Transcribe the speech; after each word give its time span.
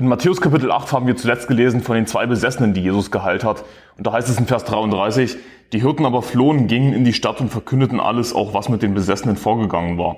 In 0.00 0.08
Matthäus 0.08 0.40
Kapitel 0.40 0.72
8 0.72 0.92
haben 0.92 1.06
wir 1.06 1.14
zuletzt 1.14 1.46
gelesen 1.46 1.82
von 1.82 1.94
den 1.94 2.06
zwei 2.06 2.24
Besessenen, 2.24 2.72
die 2.72 2.80
Jesus 2.80 3.10
geheilt 3.10 3.44
hat. 3.44 3.64
Und 3.98 4.06
da 4.06 4.12
heißt 4.12 4.30
es 4.30 4.38
in 4.38 4.46
Vers 4.46 4.64
33, 4.64 5.36
die 5.74 5.82
Hirten 5.82 6.06
aber 6.06 6.22
flohen, 6.22 6.68
gingen 6.68 6.94
in 6.94 7.04
die 7.04 7.12
Stadt 7.12 7.38
und 7.42 7.50
verkündeten 7.50 8.00
alles, 8.00 8.34
auch 8.34 8.54
was 8.54 8.70
mit 8.70 8.80
den 8.80 8.94
Besessenen 8.94 9.36
vorgegangen 9.36 9.98
war. 9.98 10.16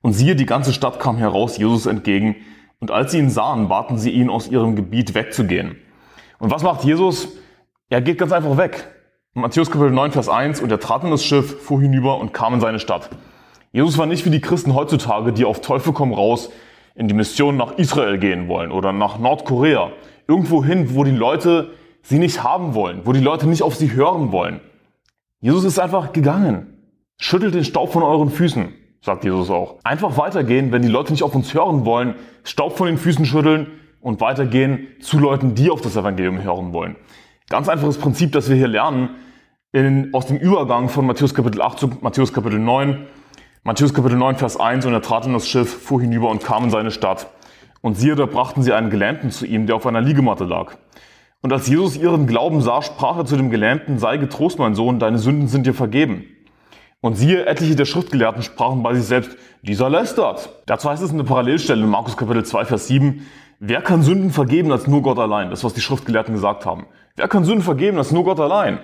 Und 0.00 0.12
siehe, 0.12 0.34
die 0.34 0.44
ganze 0.44 0.72
Stadt 0.72 0.98
kam 0.98 1.18
heraus 1.18 1.56
Jesus 1.56 1.86
entgegen, 1.86 2.34
und 2.80 2.90
als 2.90 3.12
sie 3.12 3.20
ihn 3.20 3.30
sahen, 3.30 3.68
baten 3.68 3.96
sie 3.96 4.10
ihn, 4.10 4.28
aus 4.28 4.48
ihrem 4.48 4.74
Gebiet 4.74 5.14
wegzugehen. 5.14 5.76
Und 6.40 6.50
was 6.50 6.64
macht 6.64 6.82
Jesus? 6.82 7.28
Er 7.90 8.02
geht 8.02 8.18
ganz 8.18 8.32
einfach 8.32 8.56
weg. 8.56 8.88
Matthäus 9.34 9.70
Kapitel 9.70 9.92
9, 9.92 10.10
Vers 10.10 10.28
1, 10.28 10.60
und 10.60 10.72
er 10.72 10.80
trat 10.80 11.04
in 11.04 11.12
das 11.12 11.24
Schiff, 11.24 11.62
fuhr 11.62 11.80
hinüber 11.80 12.18
und 12.18 12.34
kam 12.34 12.54
in 12.54 12.60
seine 12.60 12.80
Stadt. 12.80 13.08
Jesus 13.70 13.98
war 13.98 14.06
nicht 14.06 14.26
wie 14.26 14.30
die 14.30 14.40
Christen 14.40 14.74
heutzutage, 14.74 15.32
die 15.32 15.44
auf 15.44 15.60
Teufel 15.60 15.92
komm 15.92 16.12
raus 16.12 16.50
in 16.94 17.08
die 17.08 17.14
Mission 17.14 17.56
nach 17.56 17.78
Israel 17.78 18.18
gehen 18.18 18.48
wollen 18.48 18.70
oder 18.70 18.92
nach 18.92 19.18
Nordkorea. 19.18 19.92
Irgendwo 20.28 20.64
hin, 20.64 20.94
wo 20.94 21.04
die 21.04 21.10
Leute 21.10 21.70
sie 22.02 22.18
nicht 22.18 22.42
haben 22.42 22.74
wollen, 22.74 23.02
wo 23.04 23.12
die 23.12 23.20
Leute 23.20 23.48
nicht 23.48 23.62
auf 23.62 23.74
sie 23.74 23.92
hören 23.92 24.32
wollen. 24.32 24.60
Jesus 25.40 25.64
ist 25.64 25.78
einfach 25.78 26.12
gegangen. 26.12 26.78
Schüttelt 27.18 27.54
den 27.54 27.64
Staub 27.64 27.92
von 27.92 28.02
euren 28.02 28.30
Füßen, 28.30 28.72
sagt 29.00 29.24
Jesus 29.24 29.50
auch. 29.50 29.78
Einfach 29.84 30.16
weitergehen, 30.16 30.72
wenn 30.72 30.82
die 30.82 30.88
Leute 30.88 31.12
nicht 31.12 31.22
auf 31.22 31.34
uns 31.34 31.54
hören 31.54 31.84
wollen, 31.84 32.14
Staub 32.44 32.76
von 32.76 32.86
den 32.86 32.98
Füßen 32.98 33.24
schütteln 33.24 33.68
und 34.00 34.20
weitergehen 34.20 34.88
zu 35.00 35.18
Leuten, 35.18 35.54
die 35.54 35.70
auf 35.70 35.80
das 35.80 35.96
Evangelium 35.96 36.42
hören 36.42 36.72
wollen. 36.72 36.96
Ganz 37.48 37.68
einfaches 37.68 37.98
Prinzip, 37.98 38.32
das 38.32 38.48
wir 38.48 38.56
hier 38.56 38.68
lernen 38.68 39.10
in, 39.72 40.12
aus 40.12 40.26
dem 40.26 40.36
Übergang 40.36 40.88
von 40.88 41.06
Matthäus 41.06 41.34
Kapitel 41.34 41.62
8 41.62 41.78
zu 41.78 41.90
Matthäus 42.00 42.32
Kapitel 42.32 42.58
9. 42.58 43.06
Matthäus 43.64 43.94
Kapitel 43.94 44.18
9, 44.18 44.38
Vers 44.38 44.56
1, 44.56 44.86
und 44.86 44.92
er 44.92 45.02
trat 45.02 45.24
in 45.24 45.34
das 45.34 45.46
Schiff, 45.46 45.84
fuhr 45.84 46.00
hinüber 46.00 46.30
und 46.30 46.42
kam 46.42 46.64
in 46.64 46.70
seine 46.70 46.90
Stadt. 46.90 47.28
Und 47.80 47.94
siehe, 47.94 48.16
da 48.16 48.26
brachten 48.26 48.64
sie 48.64 48.72
einen 48.72 48.90
Gelähmten 48.90 49.30
zu 49.30 49.46
ihm, 49.46 49.68
der 49.68 49.76
auf 49.76 49.86
einer 49.86 50.00
Liegematte 50.00 50.42
lag. 50.42 50.78
Und 51.42 51.52
als 51.52 51.68
Jesus 51.68 51.96
ihren 51.96 52.26
Glauben 52.26 52.60
sah, 52.60 52.82
sprach 52.82 53.18
er 53.18 53.24
zu 53.24 53.36
dem 53.36 53.50
Gelähmten, 53.50 54.00
sei 54.00 54.16
getrost, 54.16 54.58
mein 54.58 54.74
Sohn, 54.74 54.98
deine 54.98 55.18
Sünden 55.18 55.46
sind 55.46 55.64
dir 55.64 55.74
vergeben. 55.74 56.24
Und 57.00 57.14
siehe, 57.14 57.46
etliche 57.46 57.76
der 57.76 57.84
Schriftgelehrten 57.84 58.42
sprachen 58.42 58.82
bei 58.82 58.94
sich 58.94 59.04
selbst, 59.04 59.36
dieser 59.62 59.88
lästert. 59.88 60.50
Dazu 60.66 60.90
heißt 60.90 61.04
es 61.04 61.12
in 61.12 61.18
der 61.18 61.24
Parallelstelle 61.24 61.84
in 61.84 61.88
Markus 61.88 62.16
Kapitel 62.16 62.44
2, 62.44 62.64
Vers 62.64 62.88
7, 62.88 63.24
wer 63.60 63.80
kann 63.80 64.02
Sünden 64.02 64.32
vergeben 64.32 64.72
als 64.72 64.88
nur 64.88 65.02
Gott 65.02 65.20
allein? 65.20 65.50
Das, 65.50 65.62
was 65.62 65.72
die 65.72 65.82
Schriftgelehrten 65.82 66.34
gesagt 66.34 66.66
haben. 66.66 66.86
Wer 67.14 67.28
kann 67.28 67.44
Sünden 67.44 67.62
vergeben 67.62 67.98
als 67.98 68.10
nur 68.10 68.24
Gott 68.24 68.40
allein? 68.40 68.80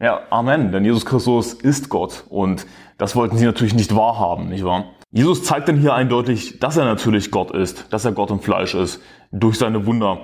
Ja, 0.00 0.20
Amen, 0.30 0.70
denn 0.70 0.84
Jesus 0.84 1.04
Christus 1.04 1.54
ist 1.54 1.88
Gott 1.88 2.24
und 2.28 2.66
das 2.98 3.16
wollten 3.16 3.36
sie 3.36 3.46
natürlich 3.46 3.74
nicht 3.74 3.96
wahrhaben, 3.96 4.48
nicht 4.48 4.64
wahr? 4.64 4.84
Jesus 5.10 5.42
zeigt 5.42 5.68
dann 5.68 5.76
hier 5.76 5.92
eindeutig, 5.92 6.60
dass 6.60 6.76
er 6.76 6.84
natürlich 6.84 7.32
Gott 7.32 7.50
ist, 7.50 7.92
dass 7.92 8.04
er 8.04 8.12
Gott 8.12 8.30
im 8.30 8.38
Fleisch 8.38 8.74
ist, 8.74 9.02
durch 9.32 9.58
seine 9.58 9.86
Wunder. 9.86 10.20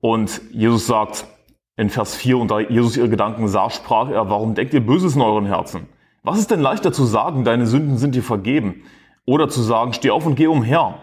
Und 0.00 0.40
Jesus 0.50 0.86
sagt 0.88 1.26
in 1.76 1.90
Vers 1.90 2.16
4, 2.16 2.38
und 2.38 2.50
da 2.50 2.58
Jesus 2.58 2.96
ihre 2.96 3.08
Gedanken 3.08 3.46
sah, 3.46 3.70
sprach 3.70 4.08
er, 4.08 4.30
warum 4.30 4.54
denkt 4.54 4.74
ihr 4.74 4.84
Böses 4.84 5.14
in 5.14 5.22
euren 5.22 5.46
Herzen? 5.46 5.88
Was 6.24 6.38
ist 6.38 6.50
denn 6.50 6.60
leichter 6.60 6.92
zu 6.92 7.04
sagen, 7.04 7.44
deine 7.44 7.66
Sünden 7.66 7.98
sind 7.98 8.14
dir 8.14 8.22
vergeben? 8.22 8.82
Oder 9.26 9.48
zu 9.48 9.60
sagen, 9.60 9.92
steh 9.92 10.10
auf 10.10 10.26
und 10.26 10.34
geh 10.34 10.48
umher? 10.48 10.96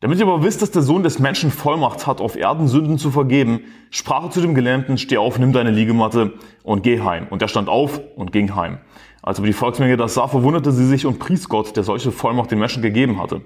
Damit 0.00 0.18
ihr 0.18 0.26
aber 0.26 0.42
wisst, 0.42 0.60
dass 0.60 0.70
der 0.70 0.82
Sohn 0.82 1.02
des 1.02 1.18
Menschen 1.18 1.50
Vollmacht 1.50 2.06
hat, 2.06 2.20
auf 2.20 2.36
Erden 2.36 2.68
Sünden 2.68 2.98
zu 2.98 3.10
vergeben, 3.10 3.60
sprach 3.90 4.24
er 4.24 4.30
zu 4.30 4.42
dem 4.42 4.54
Gelähmten, 4.54 4.98
steh 4.98 5.16
auf, 5.16 5.38
nimm 5.38 5.54
deine 5.54 5.70
Liegematte 5.70 6.34
und 6.64 6.82
geh 6.82 7.00
heim. 7.00 7.28
Und 7.30 7.40
er 7.40 7.48
stand 7.48 7.70
auf 7.70 8.00
und 8.14 8.30
ging 8.30 8.54
heim. 8.54 8.78
Als 9.22 9.38
aber 9.38 9.46
die 9.46 9.54
Volksmenge 9.54 9.96
das 9.96 10.12
sah, 10.12 10.28
verwunderte 10.28 10.70
sie 10.70 10.84
sich 10.84 11.06
und 11.06 11.18
pries 11.18 11.48
Gott, 11.48 11.76
der 11.76 11.82
solche 11.82 12.12
Vollmacht 12.12 12.50
den 12.50 12.58
Menschen 12.58 12.82
gegeben 12.82 13.20
hatte. 13.22 13.40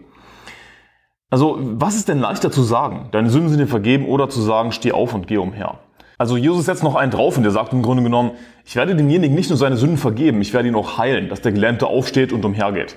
Also, 1.30 1.56
was 1.60 1.94
ist 1.94 2.08
denn 2.08 2.18
leichter 2.18 2.50
zu 2.50 2.62
sagen? 2.62 3.10
Deine 3.12 3.30
Sünden 3.30 3.50
sind 3.50 3.60
dir 3.60 3.68
vergeben 3.68 4.06
oder 4.06 4.28
zu 4.28 4.40
sagen, 4.40 4.72
steh 4.72 4.90
auf 4.90 5.14
und 5.14 5.28
geh 5.28 5.36
umher? 5.36 5.78
Also 6.18 6.36
Jesus 6.36 6.66
setzt 6.66 6.82
noch 6.82 6.96
einen 6.96 7.12
drauf 7.12 7.36
und 7.36 7.44
der 7.44 7.52
sagt 7.52 7.72
im 7.72 7.80
Grunde 7.80 8.02
genommen, 8.02 8.32
ich 8.66 8.74
werde 8.74 8.94
demjenigen 8.96 9.34
nicht 9.34 9.48
nur 9.48 9.56
seine 9.56 9.76
Sünden 9.76 9.96
vergeben, 9.96 10.42
ich 10.42 10.52
werde 10.52 10.68
ihn 10.68 10.74
auch 10.74 10.98
heilen, 10.98 11.28
dass 11.28 11.40
der 11.40 11.52
Gelähmte 11.52 11.86
aufsteht 11.86 12.32
und 12.32 12.44
umhergeht. 12.44 12.96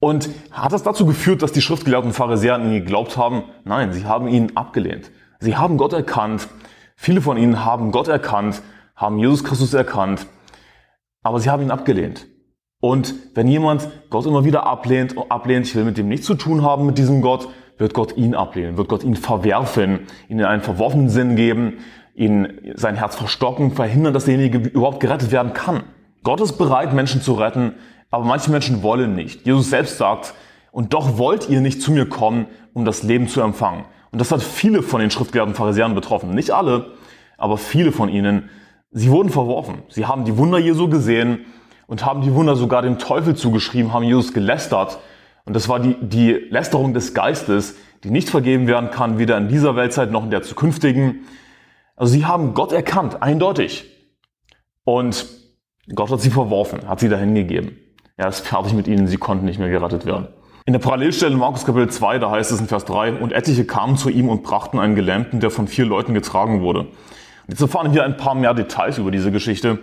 Und 0.00 0.30
hat 0.50 0.72
das 0.72 0.82
dazu 0.82 1.06
geführt, 1.06 1.42
dass 1.42 1.52
die 1.52 1.60
schriftgelehrten 1.60 2.12
Pharisäer 2.12 2.54
an 2.54 2.64
ihn 2.64 2.72
geglaubt 2.72 3.16
haben? 3.16 3.44
Nein, 3.64 3.92
sie 3.92 4.06
haben 4.06 4.26
ihn 4.28 4.56
abgelehnt. 4.56 5.10
Sie 5.38 5.56
haben 5.56 5.76
Gott 5.76 5.92
erkannt. 5.92 6.48
Viele 6.96 7.22
von 7.22 7.38
ihnen 7.38 7.64
haben 7.64 7.92
Gott 7.92 8.08
erkannt, 8.08 8.60
haben 8.94 9.18
Jesus 9.18 9.42
Christus 9.42 9.72
erkannt, 9.72 10.26
aber 11.22 11.40
sie 11.40 11.48
haben 11.48 11.62
ihn 11.62 11.70
abgelehnt. 11.70 12.26
Und 12.78 13.14
wenn 13.34 13.48
jemand 13.48 13.88
Gott 14.10 14.26
immer 14.26 14.44
wieder 14.44 14.66
ablehnt, 14.66 15.14
ablehnt, 15.30 15.66
ich 15.66 15.74
will 15.74 15.84
mit 15.84 15.96
dem 15.96 16.08
nichts 16.08 16.26
zu 16.26 16.34
tun 16.34 16.62
haben, 16.62 16.84
mit 16.84 16.98
diesem 16.98 17.22
Gott, 17.22 17.48
wird 17.78 17.94
Gott 17.94 18.18
ihn 18.18 18.34
ablehnen, 18.34 18.76
wird 18.76 18.88
Gott 18.88 19.02
ihn 19.02 19.16
verwerfen, 19.16 20.00
ihnen 20.28 20.44
einen 20.44 20.60
verworfenen 20.60 21.08
Sinn 21.08 21.36
geben, 21.36 21.78
ihn 22.14 22.72
sein 22.74 22.96
Herz 22.96 23.16
verstocken, 23.16 23.70
verhindern, 23.70 24.12
dass 24.12 24.26
derjenige 24.26 24.58
überhaupt 24.58 25.00
gerettet 25.00 25.32
werden 25.32 25.54
kann. 25.54 25.84
Gott 26.22 26.42
ist 26.42 26.58
bereit, 26.58 26.92
Menschen 26.92 27.22
zu 27.22 27.32
retten, 27.32 27.76
aber 28.10 28.24
manche 28.24 28.50
Menschen 28.50 28.82
wollen 28.82 29.14
nicht. 29.14 29.46
Jesus 29.46 29.70
selbst 29.70 29.98
sagt, 29.98 30.34
und 30.72 30.92
doch 30.94 31.18
wollt 31.18 31.48
ihr 31.48 31.60
nicht 31.60 31.82
zu 31.82 31.92
mir 31.92 32.08
kommen, 32.08 32.46
um 32.72 32.84
das 32.84 33.02
Leben 33.02 33.28
zu 33.28 33.40
empfangen. 33.40 33.84
Und 34.12 34.20
das 34.20 34.32
hat 34.32 34.42
viele 34.42 34.82
von 34.82 35.00
den 35.00 35.10
schriftgelehrten 35.10 35.54
Pharisäern 35.54 35.94
betroffen. 35.94 36.34
Nicht 36.34 36.50
alle, 36.50 36.92
aber 37.38 37.58
viele 37.58 37.92
von 37.92 38.08
ihnen. 38.08 38.50
Sie 38.90 39.10
wurden 39.10 39.30
verworfen. 39.30 39.82
Sie 39.88 40.06
haben 40.06 40.24
die 40.24 40.36
Wunder 40.36 40.58
Jesu 40.58 40.88
gesehen 40.88 41.44
und 41.86 42.04
haben 42.04 42.22
die 42.22 42.34
Wunder 42.34 42.56
sogar 42.56 42.82
dem 42.82 42.98
Teufel 42.98 43.36
zugeschrieben, 43.36 43.92
haben 43.92 44.04
Jesus 44.04 44.32
gelästert. 44.32 44.98
Und 45.44 45.54
das 45.54 45.68
war 45.68 45.80
die, 45.80 45.96
die 46.00 46.32
Lästerung 46.32 46.94
des 46.94 47.14
Geistes, 47.14 47.76
die 48.04 48.10
nicht 48.10 48.30
vergeben 48.30 48.66
werden 48.66 48.90
kann, 48.90 49.18
weder 49.18 49.36
in 49.36 49.48
dieser 49.48 49.76
Weltzeit 49.76 50.10
noch 50.10 50.24
in 50.24 50.30
der 50.30 50.42
zukünftigen. 50.42 51.26
Also 51.96 52.12
sie 52.12 52.24
haben 52.26 52.54
Gott 52.54 52.72
erkannt, 52.72 53.22
eindeutig. 53.22 53.86
Und 54.84 55.26
Gott 55.94 56.10
hat 56.10 56.20
sie 56.20 56.30
verworfen, 56.30 56.88
hat 56.88 57.00
sie 57.00 57.08
dahin 57.08 57.34
gegeben. 57.34 57.76
Er 58.20 58.28
ist 58.28 58.46
fertig 58.46 58.74
mit 58.74 58.86
ihnen, 58.86 59.06
sie 59.06 59.16
konnten 59.16 59.46
nicht 59.46 59.58
mehr 59.58 59.70
gerettet 59.70 60.04
werden. 60.04 60.28
In 60.66 60.74
der 60.74 60.80
Parallelstelle 60.80 61.32
in 61.32 61.38
Markus 61.38 61.64
Kapitel 61.64 61.88
2, 61.88 62.18
da 62.18 62.30
heißt 62.30 62.52
es 62.52 62.60
in 62.60 62.66
Vers 62.66 62.84
3, 62.84 63.14
und 63.14 63.32
etliche 63.32 63.64
kamen 63.64 63.96
zu 63.96 64.10
ihm 64.10 64.28
und 64.28 64.42
brachten 64.42 64.78
einen 64.78 64.94
Gelähmten, 64.94 65.40
der 65.40 65.50
von 65.50 65.66
vier 65.66 65.86
Leuten 65.86 66.12
getragen 66.12 66.60
wurde. 66.60 66.80
Und 66.80 66.88
jetzt 67.48 67.62
erfahren 67.62 67.94
wir 67.94 68.04
ein 68.04 68.18
paar 68.18 68.34
mehr 68.34 68.52
Details 68.52 68.98
über 68.98 69.10
diese 69.10 69.32
Geschichte. 69.32 69.78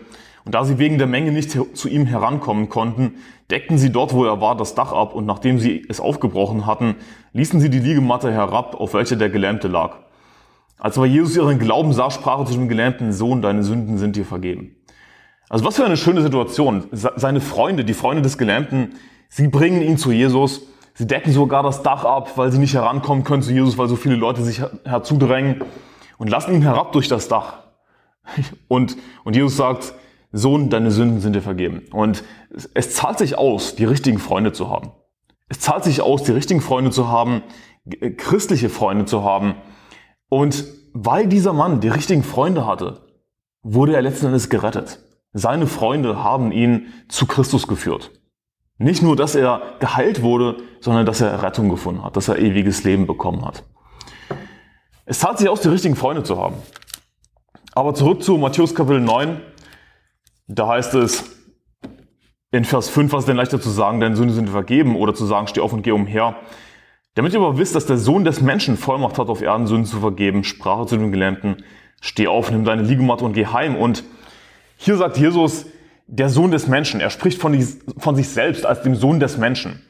Und 0.45 0.53
da 0.53 0.65
sie 0.65 0.77
wegen 0.77 0.99
der 0.99 1.07
Menge 1.07 1.31
nicht 1.31 1.49
zu 1.49 1.89
ihm 1.89 2.05
herankommen 2.05 2.69
konnten, 2.69 3.15
deckten 3.49 3.79
sie 3.79 3.91
dort, 3.91 4.13
wo 4.13 4.23
er 4.23 4.39
war, 4.39 4.55
das 4.55 4.75
Dach 4.75 4.91
ab 4.91 5.15
und 5.15 5.25
nachdem 5.25 5.57
sie 5.57 5.83
es 5.89 5.99
aufgebrochen 5.99 6.67
hatten, 6.67 6.93
ließen 7.33 7.59
sie 7.59 7.71
die 7.71 7.79
Liegematte 7.79 8.31
herab, 8.31 8.79
auf 8.79 8.93
welcher 8.93 9.15
der 9.15 9.31
Gelähmte 9.31 9.67
lag. 9.67 9.95
Als 10.77 10.95
aber 10.95 11.07
Jesus 11.07 11.37
ihren 11.37 11.57
Glauben 11.57 11.91
sah, 11.91 12.11
sprach 12.11 12.37
er 12.37 12.45
zu 12.45 12.53
dem 12.53 12.69
gelähmten 12.69 13.13
Sohn, 13.13 13.41
deine 13.41 13.63
Sünden 13.63 13.97
sind 13.97 14.15
dir 14.15 14.25
vergeben. 14.25 14.76
Also 15.49 15.63
was 15.65 15.75
für 15.77 15.85
eine 15.85 15.97
schöne 15.97 16.21
Situation. 16.21 16.85
Seine 16.91 17.41
Freunde, 17.41 17.85
die 17.85 17.93
Freunde 17.93 18.21
des 18.21 18.37
Gelähmten, 18.37 18.95
sie 19.29 19.47
bringen 19.47 19.81
ihn 19.81 19.97
zu 19.97 20.11
Jesus. 20.11 20.63
Sie 20.93 21.07
decken 21.07 21.31
sogar 21.31 21.63
das 21.63 21.83
Dach 21.83 22.03
ab, 22.03 22.37
weil 22.37 22.51
sie 22.51 22.57
nicht 22.57 22.73
herankommen 22.73 23.23
können 23.23 23.43
zu 23.43 23.53
Jesus, 23.53 23.77
weil 23.77 23.87
so 23.87 23.95
viele 23.95 24.15
Leute 24.15 24.41
sich 24.43 24.61
herzudrängen 24.83 25.63
und 26.17 26.29
lassen 26.29 26.53
ihn 26.53 26.63
herab 26.63 26.91
durch 26.91 27.07
das 27.07 27.27
Dach. 27.27 27.59
Und, 28.67 28.97
und 29.23 29.37
Jesus 29.37 29.55
sagt, 29.55 29.93
Sohn, 30.33 30.69
deine 30.69 30.91
Sünden 30.91 31.21
sind 31.21 31.33
dir 31.33 31.41
vergeben. 31.41 31.83
Und 31.93 32.25
es 32.73 32.93
zahlt 32.93 33.17
sich 33.17 33.37
aus, 33.37 33.75
die 33.75 33.85
richtigen 33.85 34.19
Freunde 34.19 34.51
zu 34.51 34.69
haben. 34.69 34.91
Es 35.47 35.61
zahlt 35.61 35.85
sich 35.85 36.01
aus, 36.01 36.23
die 36.23 36.33
richtigen 36.33 36.59
Freunde 36.59 36.91
zu 36.91 37.07
haben, 37.07 37.41
christliche 38.17 38.67
Freunde 38.67 39.05
zu 39.05 39.23
haben. 39.23 39.55
Und 40.27 40.65
weil 40.93 41.27
dieser 41.27 41.53
Mann 41.53 41.79
die 41.79 41.87
richtigen 41.87 42.23
Freunde 42.23 42.67
hatte, 42.67 43.05
wurde 43.63 43.95
er 43.95 44.01
letzten 44.01 44.25
Endes 44.27 44.49
gerettet. 44.49 44.99
Seine 45.39 45.67
Freunde 45.67 46.23
haben 46.23 46.51
ihn 46.51 46.87
zu 47.09 47.27
Christus 47.27 47.67
geführt. 47.67 48.09
Nicht 48.79 49.03
nur, 49.03 49.15
dass 49.15 49.35
er 49.35 49.61
geheilt 49.79 50.23
wurde, 50.23 50.57
sondern 50.79 51.05
dass 51.05 51.21
er 51.21 51.43
Rettung 51.43 51.69
gefunden 51.69 52.03
hat, 52.03 52.17
dass 52.17 52.27
er 52.27 52.39
ewiges 52.39 52.83
Leben 52.83 53.05
bekommen 53.05 53.45
hat. 53.45 53.63
Es 55.05 55.19
zahlt 55.19 55.37
sich 55.37 55.47
aus, 55.47 55.61
die 55.61 55.67
richtigen 55.67 55.95
Freunde 55.95 56.23
zu 56.23 56.41
haben. 56.41 56.55
Aber 57.75 57.93
zurück 57.93 58.23
zu 58.23 58.35
Matthäus 58.37 58.73
Kapitel 58.73 58.99
9. 58.99 59.39
Da 60.47 60.69
heißt 60.69 60.95
es 60.95 61.23
in 62.49 62.65
Vers 62.65 62.89
5, 62.89 63.13
was 63.13 63.19
ist 63.19 63.27
denn 63.27 63.37
leichter 63.37 63.61
zu 63.61 63.69
sagen, 63.69 63.99
deine 63.99 64.15
Sünden 64.15 64.33
sind 64.35 64.49
vergeben 64.49 64.95
oder 64.95 65.13
zu 65.13 65.27
sagen, 65.27 65.45
steh 65.45 65.61
auf 65.61 65.71
und 65.71 65.83
geh 65.83 65.91
umher. 65.91 66.35
Damit 67.13 67.33
ihr 67.33 67.39
aber 67.39 67.59
wisst, 67.59 67.75
dass 67.75 67.85
der 67.85 67.99
Sohn 67.99 68.23
des 68.23 68.41
Menschen 68.41 68.75
Vollmacht 68.75 69.19
hat, 69.19 69.29
auf 69.29 69.43
Erden 69.43 69.67
Sünden 69.67 69.85
zu 69.85 69.99
vergeben, 69.99 70.43
sprach 70.43 70.79
er 70.79 70.87
zu 70.87 70.97
dem 70.97 71.11
Gelähmten, 71.11 71.57
steh 72.01 72.25
auf, 72.25 72.49
nimm 72.49 72.65
deine 72.65 72.81
Liegematte 72.81 73.23
und 73.23 73.33
geh 73.33 73.45
heim. 73.45 73.75
Und 73.75 74.03
hier 74.77 74.95
sagt 74.95 75.17
Jesus, 75.17 75.65
der 76.07 76.29
Sohn 76.29 76.51
des 76.51 76.67
Menschen. 76.67 77.01
Er 77.01 77.09
spricht 77.09 77.41
von, 77.41 77.57
von 77.97 78.15
sich 78.15 78.29
selbst 78.29 78.65
als 78.65 78.81
dem 78.83 78.95
Sohn 78.95 79.19
des 79.19 79.37
Menschen. 79.37 79.81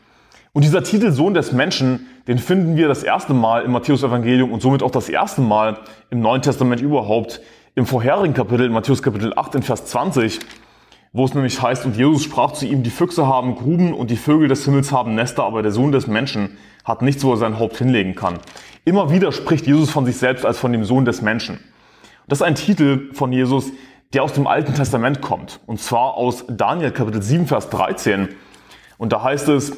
Und 0.53 0.63
dieser 0.63 0.83
Titel 0.83 1.11
Sohn 1.11 1.35
des 1.35 1.51
Menschen, 1.51 2.07
den 2.27 2.39
finden 2.39 2.77
wir 2.77 2.87
das 2.87 3.03
erste 3.03 3.33
Mal 3.33 3.63
im 3.63 3.71
Matthäus 3.71 4.01
Evangelium 4.01 4.51
und 4.51 4.61
somit 4.61 4.81
auch 4.81 4.89
das 4.89 5.09
erste 5.09 5.41
Mal 5.41 5.77
im 6.09 6.19
Neuen 6.19 6.41
Testament 6.41 6.81
überhaupt 6.81 7.41
im 7.75 7.85
vorherigen 7.85 8.33
Kapitel, 8.33 8.65
in 8.65 8.71
Matthäus 8.71 9.03
Kapitel 9.03 9.33
8 9.35 9.55
in 9.55 9.61
Vers 9.61 9.85
20, 9.85 10.39
wo 11.13 11.25
es 11.25 11.35
nämlich 11.35 11.61
heißt, 11.61 11.85
und 11.85 11.95
Jesus 11.95 12.23
sprach 12.23 12.53
zu 12.53 12.65
ihm, 12.65 12.81
die 12.81 12.89
Füchse 12.89 13.27
haben 13.27 13.55
Gruben 13.55 13.93
und 13.93 14.09
die 14.09 14.15
Vögel 14.15 14.47
des 14.47 14.65
Himmels 14.65 14.91
haben 14.91 15.13
Nester, 15.13 15.43
aber 15.43 15.61
der 15.61 15.71
Sohn 15.71 15.91
des 15.91 16.07
Menschen 16.07 16.57
hat 16.83 17.03
nichts, 17.03 17.23
wo 17.23 17.33
er 17.33 17.37
sein 17.37 17.59
Haupt 17.59 17.77
hinlegen 17.77 18.15
kann. 18.15 18.39
Immer 18.83 19.11
wieder 19.11 19.31
spricht 19.31 19.67
Jesus 19.67 19.91
von 19.91 20.05
sich 20.05 20.17
selbst 20.17 20.45
als 20.45 20.57
von 20.57 20.71
dem 20.71 20.85
Sohn 20.85 21.05
des 21.05 21.21
Menschen. 21.21 21.59
Das 22.27 22.39
ist 22.39 22.43
ein 22.43 22.55
Titel 22.55 23.13
von 23.13 23.31
Jesus, 23.31 23.71
der 24.13 24.23
aus 24.23 24.33
dem 24.33 24.47
Alten 24.47 24.73
Testament 24.73 25.21
kommt. 25.21 25.59
Und 25.65 25.79
zwar 25.79 26.15
aus 26.15 26.45
Daniel 26.47 26.91
Kapitel 26.91 27.21
7, 27.21 27.47
Vers 27.47 27.69
13. 27.69 28.29
Und 28.97 29.13
da 29.13 29.23
heißt 29.23 29.49
es, 29.49 29.77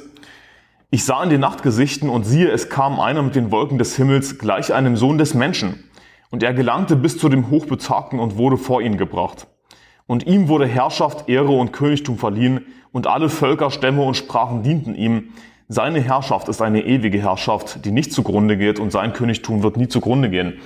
ich 0.92 1.04
sah 1.04 1.24
in 1.24 1.30
die 1.30 1.38
Nachtgesichten 1.38 2.10
und 2.10 2.24
siehe, 2.24 2.50
es 2.50 2.70
kam 2.70 3.00
einer 3.00 3.22
mit 3.22 3.36
den 3.36 3.52
Wolken 3.52 3.78
des 3.78 3.96
Himmels 3.96 4.40
gleich 4.40 4.74
einem 4.74 4.98
Sohn 4.98 5.18
des 5.18 5.34
Menschen. 5.34 5.84
Und 6.32 6.44
er 6.44 6.54
gelangte 6.54 6.96
bis 6.96 7.18
zu 7.18 7.30
dem 7.30 7.50
Hochbetagten 7.50 8.20
und 8.20 8.38
wurde 8.38 8.58
vor 8.58 8.82
ihn 8.82 8.98
gebracht. 8.98 9.48
Und 10.08 10.26
ihm 10.26 10.48
wurde 10.48 10.66
Herrschaft, 10.66 11.30
Ehre 11.30 11.52
und 11.52 11.72
Königtum 11.72 12.18
verliehen, 12.18 12.66
und 12.92 13.06
alle 13.06 13.30
Völker, 13.30 13.70
Stämme 13.70 14.02
und 14.02 14.16
Sprachen 14.16 14.64
dienten 14.64 14.96
ihm. 14.96 15.30
Seine 15.68 16.02
Herrschaft 16.02 16.50
ist 16.50 16.60
eine 16.60 16.84
ewige 16.84 17.20
Herrschaft, 17.20 17.86
die 17.86 17.92
nicht 17.92 18.12
zugrunde 18.12 18.58
geht, 18.58 18.80
und 18.80 18.92
sein 18.92 19.14
Königtum 19.14 19.62
wird 19.62 19.78
nie 19.78 19.88
zugrunde 19.88 20.32
gehen. 20.32 20.60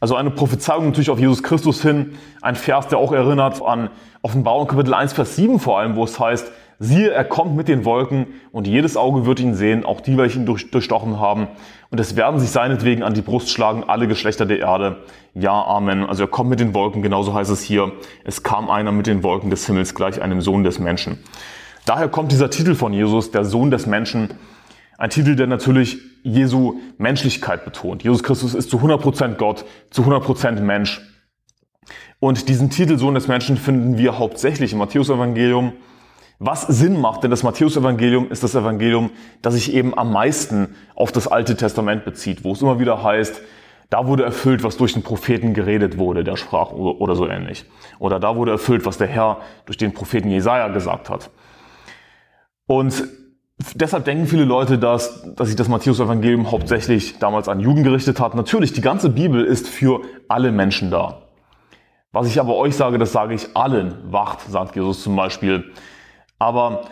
Also 0.00 0.14
eine 0.14 0.30
Prophezeiung 0.30 0.86
natürlich 0.86 1.10
auf 1.10 1.18
Jesus 1.18 1.42
Christus 1.42 1.82
hin, 1.82 2.14
ein 2.40 2.54
Vers, 2.54 2.86
der 2.86 2.98
auch 2.98 3.12
erinnert 3.12 3.60
an 3.62 3.90
Offenbarung 4.22 4.68
Kapitel 4.68 4.94
1, 4.94 5.12
Vers 5.12 5.34
7 5.34 5.58
vor 5.58 5.80
allem, 5.80 5.96
wo 5.96 6.04
es 6.04 6.20
heißt, 6.20 6.52
siehe, 6.78 7.10
er 7.10 7.24
kommt 7.24 7.56
mit 7.56 7.66
den 7.66 7.84
Wolken 7.84 8.28
und 8.52 8.68
jedes 8.68 8.96
Auge 8.96 9.26
wird 9.26 9.40
ihn 9.40 9.54
sehen, 9.54 9.84
auch 9.84 10.00
die, 10.00 10.16
welche 10.16 10.38
ihn 10.38 10.46
durch, 10.46 10.70
durchstochen 10.70 11.18
haben. 11.18 11.48
Und 11.90 11.98
es 11.98 12.14
werden 12.14 12.38
sich 12.38 12.50
seinetwegen 12.50 13.02
an 13.02 13.14
die 13.14 13.22
Brust 13.22 13.50
schlagen, 13.50 13.84
alle 13.88 14.06
Geschlechter 14.06 14.46
der 14.46 14.60
Erde. 14.60 14.98
Ja, 15.34 15.64
Amen. 15.64 16.06
Also 16.06 16.24
er 16.24 16.28
kommt 16.28 16.50
mit 16.50 16.60
den 16.60 16.74
Wolken, 16.74 17.02
genauso 17.02 17.34
heißt 17.34 17.50
es 17.50 17.62
hier. 17.62 17.90
Es 18.22 18.44
kam 18.44 18.70
einer 18.70 18.92
mit 18.92 19.08
den 19.08 19.24
Wolken 19.24 19.50
des 19.50 19.66
Himmels 19.66 19.96
gleich 19.96 20.22
einem 20.22 20.40
Sohn 20.40 20.62
des 20.62 20.78
Menschen. 20.78 21.18
Daher 21.86 22.08
kommt 22.08 22.30
dieser 22.30 22.50
Titel 22.50 22.74
von 22.74 22.92
Jesus, 22.92 23.32
der 23.32 23.44
Sohn 23.44 23.72
des 23.72 23.86
Menschen. 23.86 24.30
Ein 24.98 25.10
Titel, 25.10 25.36
der 25.36 25.46
natürlich 25.46 25.98
Jesu 26.24 26.80
Menschlichkeit 26.98 27.64
betont. 27.64 28.02
Jesus 28.02 28.24
Christus 28.24 28.54
ist 28.54 28.68
zu 28.68 28.78
100% 28.78 29.36
Gott, 29.36 29.64
zu 29.90 30.02
100% 30.02 30.60
Mensch. 30.60 31.00
Und 32.18 32.48
diesen 32.48 32.68
Titel 32.68 32.98
Sohn 32.98 33.14
des 33.14 33.28
Menschen 33.28 33.56
finden 33.56 33.96
wir 33.96 34.18
hauptsächlich 34.18 34.72
im 34.72 34.80
Matthäus-Evangelium. 34.80 35.72
Was 36.40 36.62
Sinn 36.62 37.00
macht, 37.00 37.22
denn 37.22 37.30
das 37.30 37.44
Matthäus-Evangelium 37.44 38.28
ist 38.32 38.42
das 38.42 38.56
Evangelium, 38.56 39.10
das 39.40 39.54
sich 39.54 39.72
eben 39.72 39.96
am 39.96 40.12
meisten 40.12 40.74
auf 40.96 41.12
das 41.12 41.28
Alte 41.28 41.56
Testament 41.56 42.04
bezieht, 42.04 42.42
wo 42.42 42.50
es 42.50 42.60
immer 42.60 42.80
wieder 42.80 43.00
heißt, 43.00 43.40
da 43.90 44.08
wurde 44.08 44.24
erfüllt, 44.24 44.64
was 44.64 44.76
durch 44.76 44.94
den 44.94 45.04
Propheten 45.04 45.54
geredet 45.54 45.96
wurde, 45.96 46.24
der 46.24 46.36
sprach 46.36 46.72
oder 46.72 47.14
so 47.14 47.28
ähnlich. 47.28 47.64
Oder 48.00 48.18
da 48.18 48.34
wurde 48.34 48.50
erfüllt, 48.50 48.84
was 48.84 48.98
der 48.98 49.06
Herr 49.06 49.38
durch 49.64 49.78
den 49.78 49.94
Propheten 49.94 50.28
Jesaja 50.28 50.68
gesagt 50.68 51.08
hat. 51.08 51.30
Und 52.66 53.04
deshalb 53.74 54.04
denken 54.04 54.26
viele 54.26 54.44
Leute, 54.44 54.78
dass, 54.78 55.34
dass 55.34 55.48
sich 55.48 55.56
das 55.56 55.68
Matthäus-Evangelium 55.68 56.50
hauptsächlich 56.50 57.18
damals 57.18 57.48
an 57.48 57.60
Juden 57.60 57.82
gerichtet 57.82 58.20
hat. 58.20 58.34
Natürlich, 58.34 58.72
die 58.72 58.80
ganze 58.80 59.10
Bibel 59.10 59.44
ist 59.44 59.68
für 59.68 60.02
alle 60.28 60.52
Menschen 60.52 60.90
da. 60.90 61.22
Was 62.12 62.26
ich 62.26 62.40
aber 62.40 62.56
euch 62.56 62.74
sage, 62.74 62.98
das 62.98 63.12
sage 63.12 63.34
ich 63.34 63.56
allen. 63.56 63.94
Wacht, 64.10 64.40
sagt 64.48 64.76
Jesus 64.76 65.02
zum 65.02 65.14
Beispiel. 65.14 65.64
Aber 66.38 66.82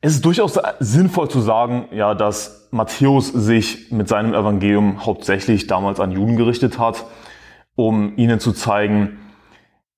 es 0.00 0.14
ist 0.14 0.24
durchaus 0.24 0.58
sinnvoll 0.80 1.28
zu 1.28 1.40
sagen, 1.40 1.88
ja, 1.92 2.14
dass 2.14 2.68
Matthäus 2.70 3.28
sich 3.28 3.90
mit 3.92 4.08
seinem 4.08 4.34
Evangelium 4.34 5.04
hauptsächlich 5.04 5.66
damals 5.66 6.00
an 6.00 6.10
Juden 6.10 6.36
gerichtet 6.36 6.78
hat, 6.78 7.04
um 7.74 8.16
ihnen 8.16 8.40
zu 8.40 8.52
zeigen, 8.52 9.18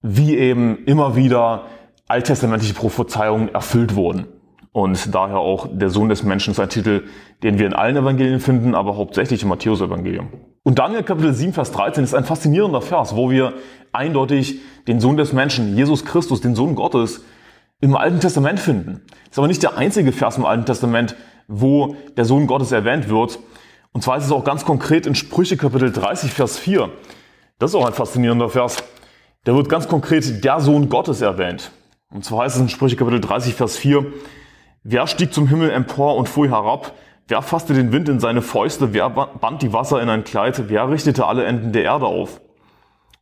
wie 0.02 0.36
eben 0.36 0.84
immer 0.84 1.16
wieder 1.16 1.66
alttestamentliche 2.08 2.74
Prophezeiungen 2.74 3.54
erfüllt 3.54 3.94
wurden. 3.94 4.26
Und 4.74 5.14
daher 5.14 5.38
auch 5.38 5.68
der 5.70 5.88
Sohn 5.88 6.08
des 6.08 6.24
Menschen 6.24 6.50
ist 6.50 6.58
ein 6.58 6.68
Titel, 6.68 7.04
den 7.44 7.60
wir 7.60 7.66
in 7.66 7.74
allen 7.74 7.96
Evangelien 7.96 8.40
finden, 8.40 8.74
aber 8.74 8.96
hauptsächlich 8.96 9.44
im 9.44 9.48
Matthäus-Evangelium. 9.50 10.30
Und 10.64 10.80
Daniel 10.80 11.04
Kapitel 11.04 11.32
7, 11.32 11.52
Vers 11.52 11.70
13 11.70 12.02
ist 12.02 12.12
ein 12.12 12.24
faszinierender 12.24 12.82
Vers, 12.82 13.14
wo 13.14 13.30
wir 13.30 13.52
eindeutig 13.92 14.58
den 14.88 14.98
Sohn 14.98 15.16
des 15.16 15.32
Menschen, 15.32 15.76
Jesus 15.76 16.04
Christus, 16.04 16.40
den 16.40 16.56
Sohn 16.56 16.74
Gottes, 16.74 17.24
im 17.80 17.94
Alten 17.94 18.18
Testament 18.18 18.58
finden. 18.58 19.02
Ist 19.30 19.38
aber 19.38 19.46
nicht 19.46 19.62
der 19.62 19.78
einzige 19.78 20.10
Vers 20.10 20.38
im 20.38 20.44
Alten 20.44 20.66
Testament, 20.66 21.14
wo 21.46 21.94
der 22.16 22.24
Sohn 22.24 22.48
Gottes 22.48 22.72
erwähnt 22.72 23.08
wird. 23.08 23.38
Und 23.92 24.02
zwar 24.02 24.16
ist 24.16 24.24
es 24.24 24.32
auch 24.32 24.42
ganz 24.42 24.64
konkret 24.64 25.06
in 25.06 25.14
Sprüche 25.14 25.56
Kapitel 25.56 25.92
30, 25.92 26.32
Vers 26.32 26.58
4. 26.58 26.90
Das 27.60 27.70
ist 27.70 27.76
auch 27.76 27.86
ein 27.86 27.92
faszinierender 27.92 28.48
Vers. 28.48 28.82
Da 29.44 29.54
wird 29.54 29.68
ganz 29.68 29.86
konkret 29.86 30.42
der 30.42 30.58
Sohn 30.58 30.88
Gottes 30.88 31.20
erwähnt. 31.20 31.70
Und 32.10 32.24
zwar 32.24 32.42
heißt 32.42 32.56
es 32.56 32.62
in 32.62 32.68
Sprüche 32.68 32.96
Kapitel 32.96 33.20
30, 33.20 33.54
Vers 33.54 33.76
4, 33.76 34.04
Wer 34.86 35.06
stieg 35.06 35.32
zum 35.32 35.48
Himmel 35.48 35.70
empor 35.70 36.14
und 36.16 36.28
fuhr 36.28 36.46
herab? 36.46 36.92
Wer 37.26 37.40
fasste 37.40 37.72
den 37.72 37.90
Wind 37.90 38.06
in 38.10 38.20
seine 38.20 38.42
Fäuste? 38.42 38.92
Wer 38.92 39.08
band 39.08 39.62
die 39.62 39.72
Wasser 39.72 40.02
in 40.02 40.10
ein 40.10 40.24
Kleid? 40.24 40.68
Wer 40.68 40.90
richtete 40.90 41.26
alle 41.26 41.44
Enden 41.44 41.72
der 41.72 41.84
Erde 41.84 42.04
auf? 42.04 42.42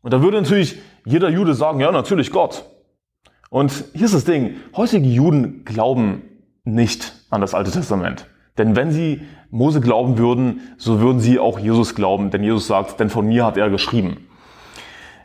Und 0.03 0.13
da 0.13 0.21
würde 0.21 0.41
natürlich 0.41 0.79
jeder 1.05 1.29
Jude 1.29 1.55
sagen, 1.55 1.79
ja, 1.79 1.93
natürlich 1.93 2.33
Gott. 2.33 2.65
Und 3.49 3.85
hier 3.95 4.07
ist 4.07 4.15
das 4.15 4.25
Ding. 4.25 4.57
Heutige 4.77 5.07
Juden 5.07 5.65
glauben 5.65 6.23
nicht 6.65 7.15
an 7.31 7.41
das 7.41 7.55
Alte 7.55 7.71
Testament. 7.71 8.27
Denn 8.59 8.75
wenn 8.75 8.91
sie 8.91 9.23
Mose 9.51 9.81
glauben 9.81 10.19
würden, 10.19 10.63
so 10.79 10.99
würden 10.99 11.21
sie 11.21 11.39
auch 11.39 11.61
Jesus 11.61 11.95
glauben. 11.95 12.31
Denn 12.31 12.43
Jesus 12.43 12.67
sagt, 12.67 12.99
denn 12.99 13.09
von 13.09 13.27
mir 13.27 13.47
hat 13.47 13.57
er 13.57 13.71
geschrieben. 13.71 14.27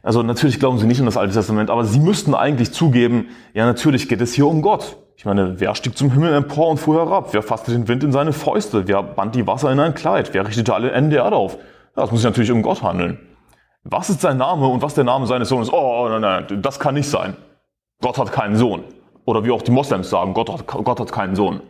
Also 0.04 0.24
natürlich 0.24 0.60
glauben 0.60 0.78
sie 0.78 0.88
nicht 0.88 1.00
an 1.00 1.06
das 1.06 1.18
Alte 1.18 1.34
Testament, 1.34 1.70
aber 1.70 1.86
sie 1.86 2.00
müssten 2.00 2.34
eigentlich 2.34 2.72
zugeben, 2.72 3.30
ja, 3.54 3.66
natürlich 3.66 4.08
geht 4.08 4.22
es 4.22 4.34
hier 4.34 4.48
um 4.48 4.62
Gott. 4.62 4.98
Ich 5.16 5.26
meine, 5.26 5.60
wer 5.60 5.74
stieg 5.74 5.98
zum 5.98 6.12
Himmel 6.12 6.34
empor 6.34 6.70
und 6.70 6.78
fuhr 6.78 7.04
herab? 7.04 7.30
Wer 7.34 7.42
fasste 7.42 7.72
den 7.72 7.88
Wind 7.88 8.04
in 8.04 8.12
seine 8.12 8.34
Fäuste? 8.34 8.88
Wer 8.88 9.02
band 9.02 9.34
die 9.34 9.48
Wasser 9.48 9.72
in 9.72 9.80
ein 9.80 9.96
Kleid? 9.96 10.34
Wer 10.34 10.48
richtete 10.48 10.74
alle 10.74 10.92
Enden 10.92 11.10
der 11.10 11.24
Erde 11.24 11.36
auf? 11.36 11.56
Ja, 11.56 12.04
das 12.04 12.12
muss 12.12 12.22
sich 12.22 12.30
natürlich 12.30 12.52
um 12.52 12.62
Gott 12.62 12.84
handeln. 12.84 13.18
Was 13.84 14.10
ist 14.10 14.22
sein 14.22 14.38
Name 14.38 14.68
und 14.68 14.82
was 14.82 14.94
der 14.94 15.06
Name 15.06 15.26
seines 15.26 15.50
Sohnes? 15.50 15.74
Oh, 15.74 16.08
nein, 16.10 16.22
nein, 16.22 16.62
das 16.62 16.80
kann 16.80 16.94
nicht 16.94 17.10
sein. 17.10 17.36
Gott 18.02 18.18
hat 18.18 18.32
keinen 18.32 18.56
Sohn. 18.56 18.84
Oder 19.26 19.44
wie 19.44 19.52
auch 19.52 19.62
die 19.62 19.72
Moslems 19.72 20.10
sagen, 20.10 20.34
Gott 20.34 20.52
hat, 20.52 20.68
Gott 20.68 21.00
hat 21.00 21.12
keinen 21.12 21.36
Sohn. 21.36 21.62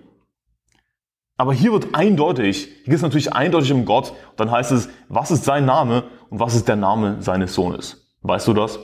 Aber 1.38 1.54
hier 1.54 1.72
wird 1.72 1.94
eindeutig, 1.94 2.66
hier 2.66 2.86
geht 2.86 2.96
es 2.96 3.02
natürlich 3.02 3.34
eindeutig 3.34 3.72
um 3.72 3.86
Gott. 3.86 4.14
Dann 4.36 4.52
heißt 4.52 4.72
es, 4.72 4.90
was 5.08 5.32
ist 5.32 5.46
sein 5.46 5.66
Name 5.66 6.04
und 6.30 6.40
was 6.40 6.56
ist 6.56 6.68
der 6.68 6.76
Name 6.76 7.18
seines 7.22 7.54
Sohnes? 7.54 8.07
Weißt 8.28 8.46
du 8.48 8.54
das? 8.54 8.78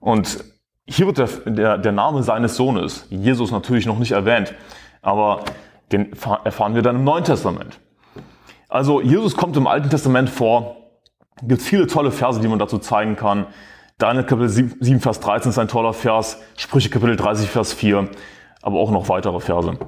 Und 0.00 0.44
hier 0.84 1.06
wird 1.06 1.18
der, 1.18 1.28
der, 1.46 1.78
der 1.78 1.92
Name 1.92 2.24
seines 2.24 2.56
Sohnes, 2.56 3.06
Jesus 3.10 3.52
natürlich 3.52 3.86
noch 3.86 4.00
nicht 4.00 4.10
erwähnt, 4.10 4.54
aber 5.02 5.44
den 5.92 6.12
erfahren 6.44 6.74
wir 6.74 6.82
dann 6.82 6.96
im 6.96 7.04
Neuen 7.04 7.22
Testament. 7.22 7.78
Also 8.68 9.00
Jesus 9.00 9.36
kommt 9.36 9.56
im 9.56 9.68
Alten 9.68 9.88
Testament 9.88 10.30
vor, 10.30 10.76
gibt 11.42 11.62
viele 11.62 11.86
tolle 11.86 12.10
Verse, 12.10 12.40
die 12.40 12.48
man 12.48 12.58
dazu 12.58 12.78
zeigen 12.78 13.14
kann. 13.14 13.46
Daniel 13.98 14.24
Kapitel 14.24 14.48
7, 14.48 15.00
Vers 15.00 15.20
13 15.20 15.50
ist 15.50 15.58
ein 15.58 15.68
toller 15.68 15.92
Vers, 15.92 16.40
Sprüche 16.56 16.90
Kapitel 16.90 17.14
30, 17.14 17.48
Vers 17.48 17.72
4, 17.72 18.08
aber 18.62 18.78
auch 18.78 18.90
noch 18.90 19.08
weitere 19.08 19.38
Verse. 19.38 19.78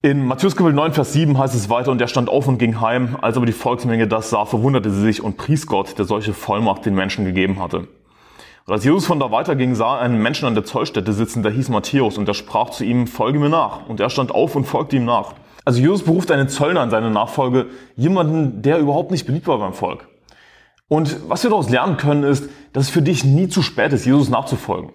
In 0.00 0.24
Matthäus 0.26 0.54
Kapitel 0.54 0.76
9, 0.76 0.92
Vers 0.92 1.12
7 1.12 1.36
heißt 1.36 1.56
es 1.56 1.70
weiter, 1.70 1.90
und 1.90 2.00
er 2.00 2.06
stand 2.06 2.28
auf 2.28 2.46
und 2.46 2.58
ging 2.58 2.80
heim. 2.80 3.16
Als 3.20 3.36
aber 3.36 3.46
die 3.46 3.52
Volksmenge 3.52 4.06
das 4.06 4.30
sah, 4.30 4.44
verwunderte 4.44 4.92
sie 4.92 5.00
sich 5.00 5.24
und 5.24 5.36
pries 5.36 5.66
Gott, 5.66 5.98
der 5.98 6.04
solche 6.04 6.34
Vollmacht 6.34 6.86
den 6.86 6.94
Menschen 6.94 7.24
gegeben 7.24 7.60
hatte. 7.60 7.88
Und 8.64 8.72
als 8.72 8.84
Jesus 8.84 9.06
von 9.06 9.18
da 9.18 9.32
weiterging, 9.32 9.74
sah 9.74 9.96
er 9.96 10.02
einen 10.02 10.22
Menschen 10.22 10.46
an 10.46 10.54
der 10.54 10.62
Zollstätte 10.62 11.12
sitzen, 11.12 11.42
der 11.42 11.50
hieß 11.50 11.68
Matthäus, 11.70 12.16
und 12.16 12.28
er 12.28 12.34
sprach 12.34 12.70
zu 12.70 12.84
ihm, 12.84 13.08
folge 13.08 13.40
mir 13.40 13.48
nach. 13.48 13.88
Und 13.88 13.98
er 13.98 14.08
stand 14.08 14.30
auf 14.30 14.54
und 14.54 14.66
folgte 14.66 14.94
ihm 14.94 15.04
nach. 15.04 15.34
Also 15.64 15.80
Jesus 15.80 16.04
beruft 16.04 16.30
einen 16.30 16.48
Zöllner 16.48 16.84
in 16.84 16.90
seine 16.90 17.10
Nachfolge, 17.10 17.66
jemanden, 17.96 18.62
der 18.62 18.78
überhaupt 18.78 19.10
nicht 19.10 19.26
beliebt 19.26 19.48
war 19.48 19.58
beim 19.58 19.74
Volk. 19.74 20.06
Und 20.86 21.28
was 21.28 21.42
wir 21.42 21.50
daraus 21.50 21.70
lernen 21.70 21.96
können, 21.96 22.22
ist, 22.22 22.48
dass 22.72 22.84
es 22.84 22.90
für 22.90 23.02
dich 23.02 23.24
nie 23.24 23.48
zu 23.48 23.62
spät 23.62 23.92
ist, 23.92 24.06
Jesus 24.06 24.28
nachzufolgen. 24.28 24.92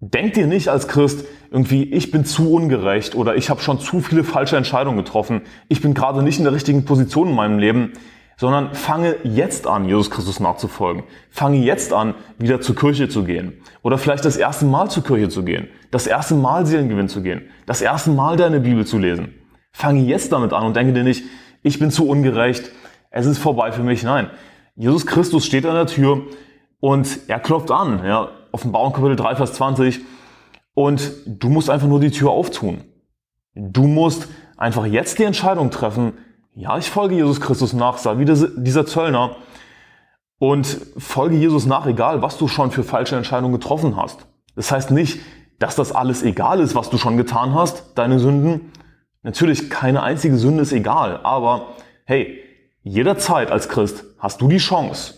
Denk 0.00 0.34
dir 0.34 0.46
nicht 0.46 0.68
als 0.68 0.88
Christ 0.88 1.24
irgendwie, 1.50 1.84
ich 1.84 2.10
bin 2.10 2.24
zu 2.24 2.52
ungerecht 2.52 3.14
oder 3.14 3.36
ich 3.36 3.48
habe 3.48 3.60
schon 3.60 3.78
zu 3.78 4.00
viele 4.00 4.24
falsche 4.24 4.56
Entscheidungen 4.56 4.98
getroffen, 4.98 5.42
ich 5.68 5.80
bin 5.80 5.94
gerade 5.94 6.22
nicht 6.22 6.38
in 6.38 6.44
der 6.44 6.52
richtigen 6.52 6.84
Position 6.84 7.28
in 7.28 7.34
meinem 7.34 7.58
Leben 7.58 7.92
sondern 8.36 8.74
fange 8.74 9.16
jetzt 9.22 9.66
an, 9.66 9.84
Jesus 9.86 10.10
Christus 10.10 10.40
nachzufolgen. 10.40 11.04
Fange 11.30 11.58
jetzt 11.58 11.92
an, 11.92 12.14
wieder 12.38 12.60
zur 12.60 12.74
Kirche 12.74 13.08
zu 13.08 13.24
gehen. 13.24 13.60
Oder 13.82 13.98
vielleicht 13.98 14.24
das 14.24 14.36
erste 14.36 14.64
Mal 14.64 14.90
zur 14.90 15.04
Kirche 15.04 15.28
zu 15.28 15.44
gehen. 15.44 15.68
Das 15.90 16.06
erste 16.06 16.34
Mal 16.34 16.66
Seelengewinn 16.66 17.08
zu 17.08 17.22
gehen. 17.22 17.42
Das 17.66 17.80
erste 17.80 18.10
Mal 18.10 18.36
deine 18.36 18.60
Bibel 18.60 18.86
zu 18.86 18.98
lesen. 18.98 19.34
Fange 19.72 20.00
jetzt 20.00 20.32
damit 20.32 20.52
an 20.52 20.66
und 20.66 20.76
denke 20.76 20.92
dir 20.92 21.04
nicht, 21.04 21.24
ich 21.62 21.78
bin 21.78 21.90
zu 21.90 22.08
ungerecht, 22.08 22.70
es 23.10 23.26
ist 23.26 23.38
vorbei 23.38 23.72
für 23.72 23.82
mich. 23.82 24.02
Nein, 24.02 24.30
Jesus 24.76 25.06
Christus 25.06 25.46
steht 25.46 25.66
an 25.66 25.74
der 25.74 25.86
Tür 25.86 26.22
und 26.80 27.20
er 27.28 27.38
klopft 27.38 27.70
an. 27.70 28.04
Ja, 28.04 28.30
Offenbarung 28.54 28.92
Kapitel 28.92 29.16
3, 29.16 29.34
Vers 29.34 29.54
20. 29.54 30.00
Und 30.74 31.10
du 31.26 31.48
musst 31.48 31.68
einfach 31.68 31.88
nur 31.88 31.98
die 31.98 32.12
Tür 32.12 32.30
auftun. 32.30 32.84
Du 33.56 33.88
musst 33.88 34.28
einfach 34.56 34.86
jetzt 34.86 35.18
die 35.18 35.24
Entscheidung 35.24 35.72
treffen, 35.72 36.12
ja, 36.54 36.78
ich 36.78 36.88
folge 36.88 37.16
Jesus 37.16 37.40
Christus 37.40 37.72
nach, 37.72 37.98
sei 37.98 38.18
wie 38.18 38.24
dieser 38.24 38.86
Zöllner 38.86 39.34
und 40.38 40.68
folge 40.96 41.34
Jesus 41.34 41.66
nach, 41.66 41.84
egal 41.86 42.22
was 42.22 42.38
du 42.38 42.46
schon 42.46 42.70
für 42.70 42.84
falsche 42.84 43.16
Entscheidungen 43.16 43.52
getroffen 43.52 43.96
hast. 43.96 44.24
Das 44.54 44.70
heißt 44.70 44.92
nicht, 44.92 45.18
dass 45.58 45.74
das 45.74 45.90
alles 45.90 46.22
egal 46.22 46.60
ist, 46.60 46.76
was 46.76 46.90
du 46.90 46.96
schon 46.96 47.16
getan 47.16 47.54
hast, 47.54 47.98
deine 47.98 48.20
Sünden. 48.20 48.70
Natürlich, 49.22 49.68
keine 49.68 50.04
einzige 50.04 50.36
Sünde 50.36 50.62
ist 50.62 50.72
egal, 50.72 51.18
aber 51.24 51.74
hey, 52.04 52.38
jederzeit 52.84 53.50
als 53.50 53.68
Christ 53.68 54.04
hast 54.20 54.40
du 54.40 54.46
die 54.46 54.58
Chance, 54.58 55.14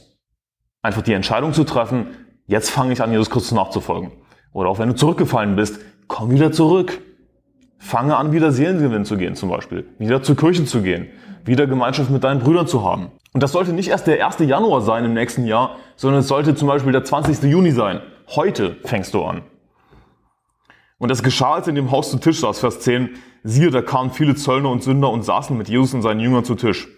einfach 0.81 1.03
die 1.03 1.13
Entscheidung 1.13 1.53
zu 1.53 1.65
treffen, 1.65 2.07
jetzt 2.47 2.71
fange 2.71 2.93
ich 2.93 3.03
an, 3.03 3.11
Jesus 3.11 3.31
Christus 3.31 3.53
nachzufolgen. 3.53 4.13
Oder 4.53 4.71
auch 4.71 4.79
wenn 4.79 4.89
du 4.89 4.95
zurückgefallen 4.95 5.57
bist, 5.57 5.81
komm 6.09 6.31
wieder 6.31 6.53
zurück. 6.53 7.01
Fange 7.79 8.17
an, 8.17 8.33
wieder 8.33 8.53
Seelengewinnen 8.53 9.05
zu 9.05 9.17
gehen 9.17 9.37
zum 9.37 9.51
Beispiel, 9.51 9.87
wieder 9.99 10.23
zur 10.23 10.37
Kirche 10.37 10.65
zu 10.65 10.83
gehen, 10.83 11.09
wieder 11.45 11.67
Gemeinschaft 11.67 12.11
mit 12.11 12.25
deinen 12.25 12.41
Brüdern 12.41 12.67
zu 12.67 12.85
haben. 12.85 13.11
Und 13.35 13.43
das 13.43 13.53
sollte 13.53 13.73
nicht 13.73 13.89
erst 13.89 14.07
der 14.07 14.27
1. 14.27 14.39
Januar 14.39 14.81
sein 14.81 15.05
im 15.05 15.13
nächsten 15.13 15.47
Jahr, 15.47 15.77
sondern 15.95 16.21
es 16.21 16.29
sollte 16.29 16.55
zum 16.55 16.69
Beispiel 16.69 16.93
der 16.93 17.05
20. 17.05 17.43
Juni 17.51 17.71
sein. 17.71 18.01
Heute 18.35 18.77
fängst 18.85 19.13
du 19.13 19.23
an. 19.23 19.43
Und 20.99 21.11
das 21.11 21.23
geschah, 21.23 21.55
als 21.55 21.69
in 21.69 21.75
dem 21.75 21.91
Haus 21.91 22.11
zu 22.11 22.17
Tisch 22.17 22.41
saß, 22.41 22.59
Vers 22.59 22.81
10. 22.81 23.11
Siehe, 23.45 23.71
da 23.71 23.83
kamen 23.83 24.11
viele 24.11 24.35
Zöllner 24.35 24.71
und 24.71 24.83
Sünder 24.83 25.11
und 25.11 25.23
saßen 25.23 25.57
mit 25.57 25.69
Jesus 25.69 25.93
und 25.93 26.03
seinen 26.03 26.21
Jüngern 26.21 26.45
zu 26.45 26.55
Tisch. 26.55 26.89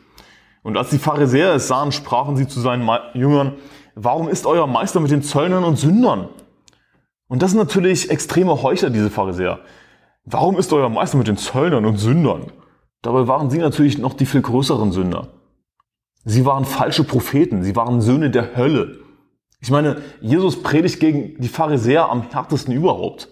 Und 0.63 0.77
als 0.77 0.91
die 0.91 0.99
Pharisäer 0.99 1.55
es 1.55 1.69
sahen, 1.69 1.93
sprachen 1.93 2.37
sie 2.37 2.47
zu 2.47 2.61
seinen 2.61 2.89
Jüngern, 3.15 3.55
warum 4.01 4.29
ist 4.29 4.47
euer 4.47 4.67
Meister 4.67 5.01
mit 5.01 5.11
den 5.11 5.23
Zöllnern 5.23 5.65
und 5.65 5.77
Sündern? 5.77 6.29
Und 7.27 7.43
das 7.43 7.51
sind 7.51 7.59
natürlich 7.59 8.11
extreme 8.11 8.63
Heuchler, 8.63 8.91
diese 8.91 9.11
Pharisäer. 9.11 9.61
Warum 10.25 10.57
ist 10.57 10.73
euer 10.73 10.89
Meister 10.89 11.19
mit 11.19 11.27
den 11.27 11.37
Zöllnern 11.37 11.85
und 11.85 11.99
Sündern? 11.99 12.53
Dabei 13.03 13.27
waren 13.27 13.51
sie 13.51 13.59
natürlich 13.59 13.99
noch 13.99 14.15
die 14.15 14.27
viel 14.27 14.43
größeren 14.43 14.93
Sünder. 14.93 15.29
Sie 16.25 16.45
waren 16.45 16.65
falsche 16.65 17.05
Propheten, 17.05 17.63
sie 17.63 17.77
waren 17.77 18.01
Söhne 18.01 18.31
der 18.31 18.57
Hölle. 18.57 18.99
Ich 19.61 19.71
meine, 19.71 20.03
Jesus 20.21 20.63
predigt 20.63 21.01
gegen 21.01 21.41
die 21.41 21.49
Pharisäer 21.49 22.09
am 22.09 22.31
härtesten 22.31 22.75
überhaupt. 22.75 23.29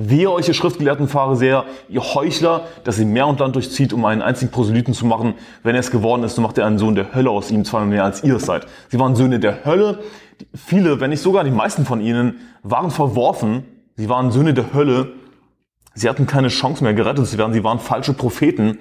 Wehe 0.00 0.30
euch, 0.30 0.46
ihr 0.46 0.54
schriftgelehrten 0.54 1.08
Pharisäer, 1.08 1.64
ihr 1.88 2.02
Heuchler, 2.14 2.68
dass 2.84 3.00
ihr 3.00 3.06
Meer 3.06 3.26
und 3.26 3.40
Land 3.40 3.56
durchzieht, 3.56 3.92
um 3.92 4.04
einen 4.04 4.22
einzigen 4.22 4.52
Proselyten 4.52 4.94
zu 4.94 5.04
machen. 5.06 5.34
Wenn 5.64 5.74
er 5.74 5.80
es 5.80 5.90
geworden 5.90 6.22
ist, 6.22 6.36
so 6.36 6.42
macht 6.42 6.56
er 6.56 6.66
einen 6.66 6.78
Sohn 6.78 6.94
der 6.94 7.14
Hölle 7.14 7.30
aus 7.30 7.50
ihm, 7.50 7.64
zweimal 7.64 7.88
mehr 7.88 8.04
als 8.04 8.22
ihr 8.22 8.36
es 8.36 8.46
seid. 8.46 8.68
Sie 8.90 9.00
waren 9.00 9.16
Söhne 9.16 9.40
der 9.40 9.64
Hölle. 9.64 9.98
Viele, 10.54 11.00
wenn 11.00 11.10
nicht 11.10 11.20
sogar 11.20 11.42
die 11.42 11.50
meisten 11.50 11.84
von 11.84 12.00
ihnen, 12.00 12.38
waren 12.62 12.92
verworfen. 12.92 13.64
Sie 13.96 14.08
waren 14.08 14.30
Söhne 14.30 14.54
der 14.54 14.72
Hölle. 14.72 15.14
Sie 15.94 16.08
hatten 16.08 16.28
keine 16.28 16.46
Chance 16.46 16.84
mehr, 16.84 16.94
gerettet 16.94 17.26
zu 17.26 17.36
werden. 17.36 17.52
Sie 17.52 17.64
waren 17.64 17.80
falsche 17.80 18.12
Propheten. 18.12 18.78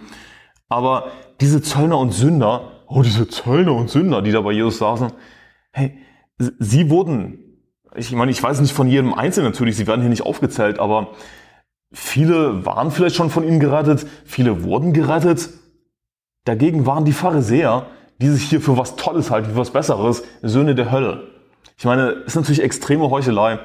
Aber 0.70 1.08
diese 1.42 1.64
Zöllner 1.64 1.98
und 1.98 2.12
Sünder, 2.12 2.84
oh, 2.88 3.02
diese 3.02 3.28
Zöllner 3.28 3.74
und 3.74 3.90
Sünder, 3.90 4.22
die 4.22 4.32
da 4.32 4.42
bei 4.42 4.52
Jesus 4.52 4.78
saßen, 4.78 5.12
hey, 5.72 5.98
sie 6.38 6.92
wurden 6.92 7.47
ich 7.96 8.12
meine, 8.12 8.32
ich 8.32 8.42
weiß 8.42 8.62
nicht 8.62 8.74
von 8.74 8.88
jedem 8.88 9.14
Einzelnen 9.14 9.52
natürlich, 9.52 9.76
sie 9.76 9.88
werden 9.88 10.02
hier 10.02 10.10
nicht 10.10 10.26
aufgezählt, 10.26 10.80
aber 10.80 11.14
viele 11.92 12.66
waren 12.66 12.92
vielleicht 12.92 13.16
schon 13.16 13.30
von 13.30 13.44
ihnen 13.44 13.60
gerettet, 13.60 14.06
viele 14.26 14.64
wurden 14.64 14.94
gerettet. 14.94 15.50
Dagegen 16.46 16.86
waren 16.86 17.06
die 17.06 17.14
Pharisäer, 17.14 17.88
die 18.20 18.30
sich 18.30 18.44
hier 18.44 18.62
für 18.62 18.78
was 18.78 18.96
Tolles 18.96 19.32
halten, 19.32 19.52
für 19.52 19.58
was 19.58 19.72
Besseres, 19.72 20.24
Söhne 20.42 20.76
der 20.76 20.92
Hölle. 20.92 21.28
Ich 21.78 21.86
meine, 21.86 22.10
ist 22.10 22.36
natürlich 22.36 22.64
extreme 22.64 23.10
Heuchelei. 23.10 23.60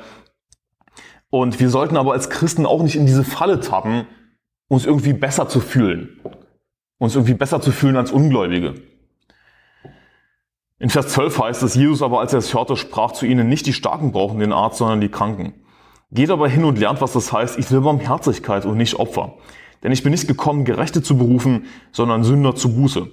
Und 1.30 1.60
wir 1.60 1.70
sollten 1.70 1.96
aber 1.96 2.12
als 2.12 2.28
Christen 2.28 2.66
auch 2.66 2.82
nicht 2.82 2.96
in 2.96 3.06
diese 3.06 3.24
Falle 3.24 3.60
tappen, 3.60 4.06
uns 4.68 4.84
irgendwie 4.84 5.14
besser 5.14 5.48
zu 5.48 5.60
fühlen. 5.60 6.20
Uns 6.98 7.14
irgendwie 7.14 7.34
besser 7.34 7.60
zu 7.60 7.72
fühlen 7.72 7.96
als 7.96 8.12
Ungläubige. 8.12 8.74
In 10.82 10.90
Vers 10.90 11.10
12 11.10 11.38
heißt 11.38 11.62
es, 11.62 11.76
Jesus 11.76 12.02
aber, 12.02 12.18
als 12.18 12.32
er 12.32 12.40
es 12.40 12.52
hörte, 12.54 12.74
sprach 12.74 13.12
zu 13.12 13.24
ihnen, 13.24 13.48
nicht 13.48 13.66
die 13.66 13.72
Starken 13.72 14.10
brauchen 14.10 14.40
den 14.40 14.52
Arzt, 14.52 14.78
sondern 14.78 15.00
die 15.00 15.10
Kranken. 15.10 15.54
Geht 16.10 16.28
aber 16.28 16.48
hin 16.48 16.64
und 16.64 16.76
lernt, 16.76 17.00
was 17.00 17.12
das 17.12 17.32
heißt, 17.32 17.56
ich 17.56 17.70
will 17.70 17.82
Barmherzigkeit 17.82 18.66
und 18.66 18.78
nicht 18.78 18.96
Opfer. 18.96 19.34
Denn 19.84 19.92
ich 19.92 20.02
bin 20.02 20.10
nicht 20.10 20.26
gekommen, 20.26 20.64
Gerechte 20.64 21.00
zu 21.00 21.16
berufen, 21.16 21.66
sondern 21.92 22.24
Sünder 22.24 22.56
zu 22.56 22.74
Buße. 22.74 23.06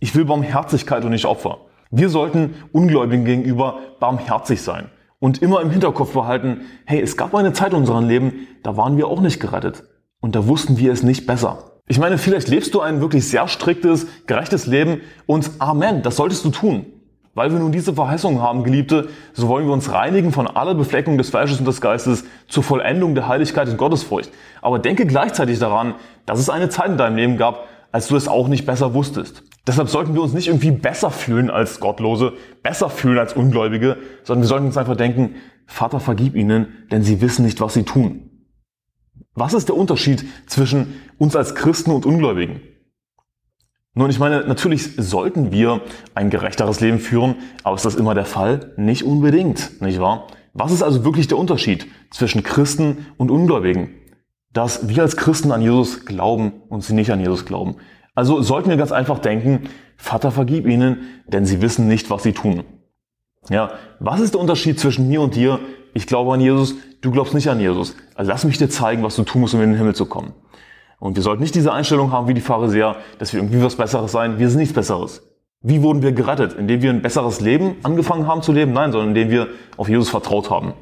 Ich 0.00 0.16
will 0.16 0.24
Barmherzigkeit 0.24 1.04
und 1.04 1.12
nicht 1.12 1.26
Opfer. 1.26 1.58
Wir 1.92 2.08
sollten 2.08 2.54
Ungläubigen 2.72 3.24
gegenüber 3.24 3.78
barmherzig 4.00 4.60
sein 4.60 4.90
und 5.20 5.40
immer 5.42 5.60
im 5.60 5.70
Hinterkopf 5.70 6.14
behalten, 6.14 6.62
hey, 6.86 7.00
es 7.00 7.16
gab 7.16 7.36
eine 7.36 7.52
Zeit 7.52 7.72
in 7.72 7.78
unserem 7.78 8.08
Leben, 8.08 8.48
da 8.64 8.76
waren 8.76 8.96
wir 8.96 9.06
auch 9.06 9.20
nicht 9.20 9.38
gerettet 9.38 9.84
und 10.20 10.34
da 10.34 10.48
wussten 10.48 10.76
wir 10.76 10.92
es 10.92 11.04
nicht 11.04 11.28
besser. 11.28 11.78
Ich 11.86 12.00
meine, 12.00 12.18
vielleicht 12.18 12.48
lebst 12.48 12.74
du 12.74 12.80
ein 12.80 13.00
wirklich 13.00 13.28
sehr 13.28 13.46
striktes, 13.46 14.08
gerechtes 14.26 14.66
Leben 14.66 15.02
und 15.26 15.52
Amen, 15.60 16.02
das 16.02 16.16
solltest 16.16 16.44
du 16.44 16.50
tun. 16.50 16.86
Weil 17.34 17.50
wir 17.50 17.58
nun 17.58 17.72
diese 17.72 17.94
Verheißung 17.94 18.42
haben, 18.42 18.62
Geliebte, 18.62 19.08
so 19.32 19.48
wollen 19.48 19.66
wir 19.66 19.72
uns 19.72 19.90
reinigen 19.90 20.32
von 20.32 20.46
aller 20.46 20.74
Befleckung 20.74 21.16
des 21.16 21.30
Fleisches 21.30 21.58
und 21.58 21.64
des 21.66 21.80
Geistes 21.80 22.24
zur 22.46 22.62
Vollendung 22.62 23.14
der 23.14 23.26
Heiligkeit 23.26 23.68
und 23.68 23.78
Gottesfurcht. 23.78 24.30
Aber 24.60 24.78
denke 24.78 25.06
gleichzeitig 25.06 25.58
daran, 25.58 25.94
dass 26.26 26.38
es 26.38 26.50
eine 26.50 26.68
Zeit 26.68 26.88
in 26.88 26.98
deinem 26.98 27.16
Leben 27.16 27.36
gab, 27.38 27.68
als 27.90 28.08
du 28.08 28.16
es 28.16 28.28
auch 28.28 28.48
nicht 28.48 28.66
besser 28.66 28.92
wusstest. 28.92 29.44
Deshalb 29.66 29.88
sollten 29.88 30.14
wir 30.14 30.22
uns 30.22 30.34
nicht 30.34 30.48
irgendwie 30.48 30.72
besser 30.72 31.10
fühlen 31.10 31.48
als 31.48 31.80
Gottlose, 31.80 32.34
besser 32.62 32.90
fühlen 32.90 33.18
als 33.18 33.32
Ungläubige, 33.32 33.96
sondern 34.24 34.42
wir 34.42 34.48
sollten 34.48 34.66
uns 34.66 34.76
einfach 34.76 34.96
denken, 34.96 35.36
Vater, 35.66 36.00
vergib 36.00 36.34
ihnen, 36.34 36.86
denn 36.90 37.02
sie 37.02 37.20
wissen 37.20 37.44
nicht, 37.44 37.60
was 37.60 37.74
sie 37.74 37.84
tun. 37.84 38.28
Was 39.34 39.54
ist 39.54 39.68
der 39.68 39.76
Unterschied 39.76 40.24
zwischen 40.46 41.00
uns 41.16 41.34
als 41.36 41.54
Christen 41.54 41.92
und 41.92 42.04
Ungläubigen? 42.04 42.60
Nun, 43.94 44.08
ich 44.08 44.18
meine, 44.18 44.46
natürlich 44.46 44.96
sollten 44.96 45.52
wir 45.52 45.82
ein 46.14 46.30
gerechteres 46.30 46.80
Leben 46.80 46.98
führen, 46.98 47.34
aber 47.62 47.76
ist 47.76 47.84
das 47.84 47.94
immer 47.94 48.14
der 48.14 48.24
Fall? 48.24 48.72
Nicht 48.78 49.04
unbedingt, 49.04 49.82
nicht 49.82 50.00
wahr? 50.00 50.28
Was 50.54 50.72
ist 50.72 50.82
also 50.82 51.04
wirklich 51.04 51.28
der 51.28 51.36
Unterschied 51.36 51.86
zwischen 52.10 52.42
Christen 52.42 53.06
und 53.18 53.30
Ungläubigen? 53.30 53.90
Dass 54.50 54.88
wir 54.88 55.02
als 55.02 55.18
Christen 55.18 55.52
an 55.52 55.60
Jesus 55.60 56.06
glauben 56.06 56.52
und 56.70 56.82
sie 56.82 56.94
nicht 56.94 57.12
an 57.12 57.20
Jesus 57.20 57.44
glauben. 57.44 57.76
Also 58.14 58.40
sollten 58.40 58.70
wir 58.70 58.78
ganz 58.78 58.92
einfach 58.92 59.18
denken, 59.18 59.68
Vater 59.98 60.30
vergib 60.30 60.66
ihnen, 60.66 61.02
denn 61.26 61.44
sie 61.44 61.60
wissen 61.60 61.86
nicht, 61.86 62.08
was 62.08 62.22
sie 62.22 62.32
tun. 62.32 62.64
Ja, 63.50 63.72
was 63.98 64.20
ist 64.20 64.32
der 64.32 64.40
Unterschied 64.40 64.80
zwischen 64.80 65.08
mir 65.08 65.20
und 65.20 65.34
dir? 65.34 65.58
Ich 65.92 66.06
glaube 66.06 66.32
an 66.32 66.40
Jesus, 66.40 66.76
du 67.02 67.10
glaubst 67.10 67.34
nicht 67.34 67.48
an 67.48 67.60
Jesus. 67.60 67.94
Also 68.14 68.30
lass 68.30 68.44
mich 68.44 68.56
dir 68.56 68.70
zeigen, 68.70 69.02
was 69.02 69.16
du 69.16 69.22
tun 69.24 69.42
musst, 69.42 69.54
um 69.54 69.60
in 69.60 69.70
den 69.70 69.78
Himmel 69.78 69.94
zu 69.94 70.06
kommen. 70.06 70.32
Und 71.02 71.16
wir 71.16 71.22
sollten 71.24 71.42
nicht 71.42 71.56
diese 71.56 71.72
Einstellung 71.72 72.12
haben 72.12 72.28
wie 72.28 72.34
die 72.34 72.40
Pharisäer, 72.40 72.94
dass 73.18 73.32
wir 73.32 73.40
irgendwie 73.40 73.60
was 73.60 73.74
Besseres 73.74 74.12
sein. 74.12 74.38
Wir 74.38 74.48
sind 74.48 74.60
nichts 74.60 74.72
Besseres. 74.72 75.28
Wie 75.60 75.82
wurden 75.82 76.00
wir 76.00 76.12
gerettet? 76.12 76.52
Indem 76.52 76.80
wir 76.80 76.90
ein 76.90 77.02
besseres 77.02 77.40
Leben 77.40 77.74
angefangen 77.82 78.28
haben 78.28 78.40
zu 78.40 78.52
leben? 78.52 78.72
Nein, 78.72 78.92
sondern 78.92 79.08
indem 79.08 79.28
wir 79.28 79.48
auf 79.76 79.88
Jesus 79.88 80.10
vertraut 80.10 80.48
haben. 80.48 80.74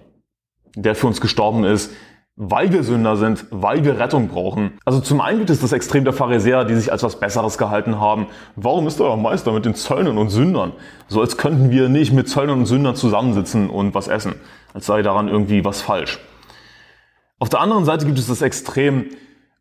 Der 0.76 0.94
für 0.94 1.06
uns 1.06 1.22
gestorben 1.22 1.64
ist, 1.64 1.90
weil 2.36 2.70
wir 2.70 2.82
Sünder 2.82 3.16
sind, 3.16 3.46
weil 3.50 3.82
wir 3.82 3.98
Rettung 3.98 4.28
brauchen. 4.28 4.72
Also 4.84 5.00
zum 5.00 5.22
einen 5.22 5.38
gibt 5.38 5.48
es 5.48 5.62
das 5.62 5.72
Extrem 5.72 6.04
der 6.04 6.12
Pharisäer, 6.12 6.66
die 6.66 6.74
sich 6.74 6.92
als 6.92 7.02
was 7.02 7.18
Besseres 7.18 7.56
gehalten 7.56 7.98
haben. 7.98 8.26
Warum 8.56 8.86
ist 8.86 9.00
euer 9.00 9.16
Meister 9.16 9.52
mit 9.52 9.64
den 9.64 9.74
Zöllnern 9.74 10.18
und 10.18 10.28
Sündern? 10.28 10.72
So 11.08 11.22
als 11.22 11.38
könnten 11.38 11.70
wir 11.70 11.88
nicht 11.88 12.12
mit 12.12 12.28
Zöllnern 12.28 12.58
und 12.58 12.66
Sündern 12.66 12.94
zusammensitzen 12.94 13.70
und 13.70 13.94
was 13.94 14.08
essen. 14.08 14.34
Als 14.74 14.84
sei 14.84 15.00
daran 15.00 15.28
irgendwie 15.28 15.64
was 15.64 15.80
falsch. 15.80 16.20
Auf 17.38 17.48
der 17.48 17.62
anderen 17.62 17.86
Seite 17.86 18.04
gibt 18.04 18.18
es 18.18 18.26
das 18.26 18.42
Extrem 18.42 19.06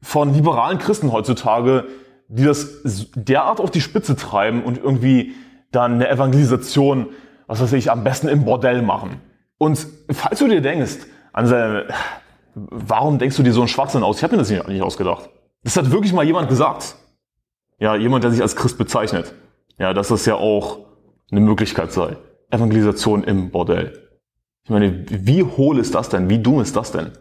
von 0.02 0.34
liberalen 0.34 0.78
Christen 0.78 1.12
heutzutage, 1.12 1.86
die 2.28 2.44
das 2.44 2.84
derart 3.16 3.60
auf 3.60 3.72
die 3.72 3.82
Spitze 3.82 4.16
treiben 4.16 4.64
und 4.64 4.78
irgendwie 4.78 5.34
dann 5.72 5.94
eine 5.94 6.10
Evangelisation, 6.10 7.08
was 7.48 7.62
weiß 7.62 7.74
ich, 7.74 7.92
am 7.92 8.04
besten 8.04 8.28
im 8.28 8.46
Bordell 8.46 8.82
machen. 8.82 9.22
Und 9.58 9.86
falls 10.12 10.40
du 10.40 10.48
dir 10.48 10.62
denkst, 10.62 10.98
Anselm, 11.34 11.88
warum 12.56 13.20
denkst 13.20 13.38
du 13.38 13.44
dir 13.44 13.54
so 13.54 13.62
einen 13.62 13.68
Schwachsinn 13.68 14.04
aus? 14.04 14.18
Ich 14.18 14.24
habe 14.24 14.36
mir 14.36 14.40
das 14.40 14.50
nicht 14.50 14.82
ausgedacht. 14.82 15.30
Das 15.64 15.76
hat 15.76 15.92
wirklich 15.92 16.14
mal 16.14 16.26
jemand 16.26 16.50
gesagt. 16.50 16.96
Ja, 17.80 17.96
jemand, 17.96 18.24
der 18.24 18.32
sich 18.32 18.42
als 18.42 18.56
Christ 18.56 18.78
bezeichnet. 18.78 19.34
Ja, 19.78 19.94
dass 19.94 20.10
das 20.10 20.26
ja 20.26 20.36
auch 20.36 20.80
eine 21.32 21.42
Möglichkeit 21.42 21.92
sei. 21.92 22.18
Evangelisation 22.50 23.24
im 23.24 23.52
Bordell. 23.52 24.10
Ich 24.64 24.70
meine, 24.70 25.06
wie 25.08 25.44
hohl 25.44 25.80
ist 25.80 25.96
das 25.96 26.10
denn? 26.10 26.30
Wie 26.30 26.40
dumm 26.40 26.62
ist 26.62 26.76
das 26.76 26.92
denn? 26.92 27.12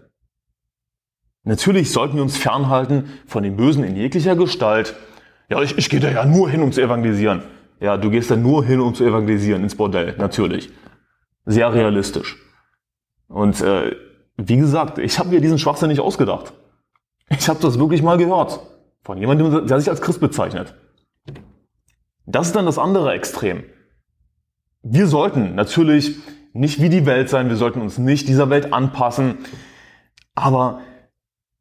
Natürlich 1.49 1.93
sollten 1.93 2.17
wir 2.17 2.23
uns 2.23 2.37
fernhalten 2.37 3.09
von 3.27 3.43
dem 3.43 3.57
Bösen 3.57 3.83
in 3.83 3.97
jeglicher 3.97 4.37
Gestalt. 4.37 4.95
Ja, 5.49 5.63
ich, 5.63 5.79
ich 5.79 5.89
gehe 5.89 5.99
da 5.99 6.11
ja 6.11 6.27
nur 6.27 6.51
hin, 6.51 6.61
um 6.61 6.73
zu 6.73 6.83
evangelisieren. 6.83 7.43
Ja, 7.81 7.97
du 7.97 8.11
gehst 8.11 8.31
da 8.31 8.37
nur 8.37 8.67
hin, 8.67 8.81
um 8.81 8.95
zu 8.95 9.03
evangelisieren, 9.03 9.63
ins 9.63 9.75
Bordell, 9.75 10.15
natürlich. 10.19 10.71
Sehr 11.47 11.73
realistisch. 11.73 12.37
Und 13.29 13.63
äh, 13.63 13.97
wie 14.37 14.59
gesagt, 14.59 14.99
ich 14.99 15.19
habe 15.19 15.31
mir 15.31 15.41
diesen 15.41 15.59
Schwachsinn 15.59 15.89
nicht 15.89 16.01
ausgedacht. 16.01 16.53
Ich 17.31 17.49
habe 17.49 17.61
das 17.63 17.79
wirklich 17.79 18.03
mal 18.03 18.19
gehört. 18.19 18.61
Von 19.03 19.17
jemandem, 19.17 19.67
der 19.67 19.81
sich 19.81 19.89
als 19.89 20.03
Christ 20.03 20.21
bezeichnet. 20.21 20.75
Das 22.27 22.49
ist 22.49 22.57
dann 22.57 22.67
das 22.67 22.77
andere 22.77 23.15
Extrem. 23.15 23.65
Wir 24.83 25.07
sollten 25.07 25.55
natürlich 25.55 26.19
nicht 26.53 26.79
wie 26.83 26.91
die 26.91 27.07
Welt 27.07 27.31
sein, 27.31 27.49
wir 27.49 27.57
sollten 27.57 27.81
uns 27.81 27.97
nicht 27.97 28.29
dieser 28.29 28.51
Welt 28.51 28.75
anpassen, 28.75 29.39
aber 30.35 30.83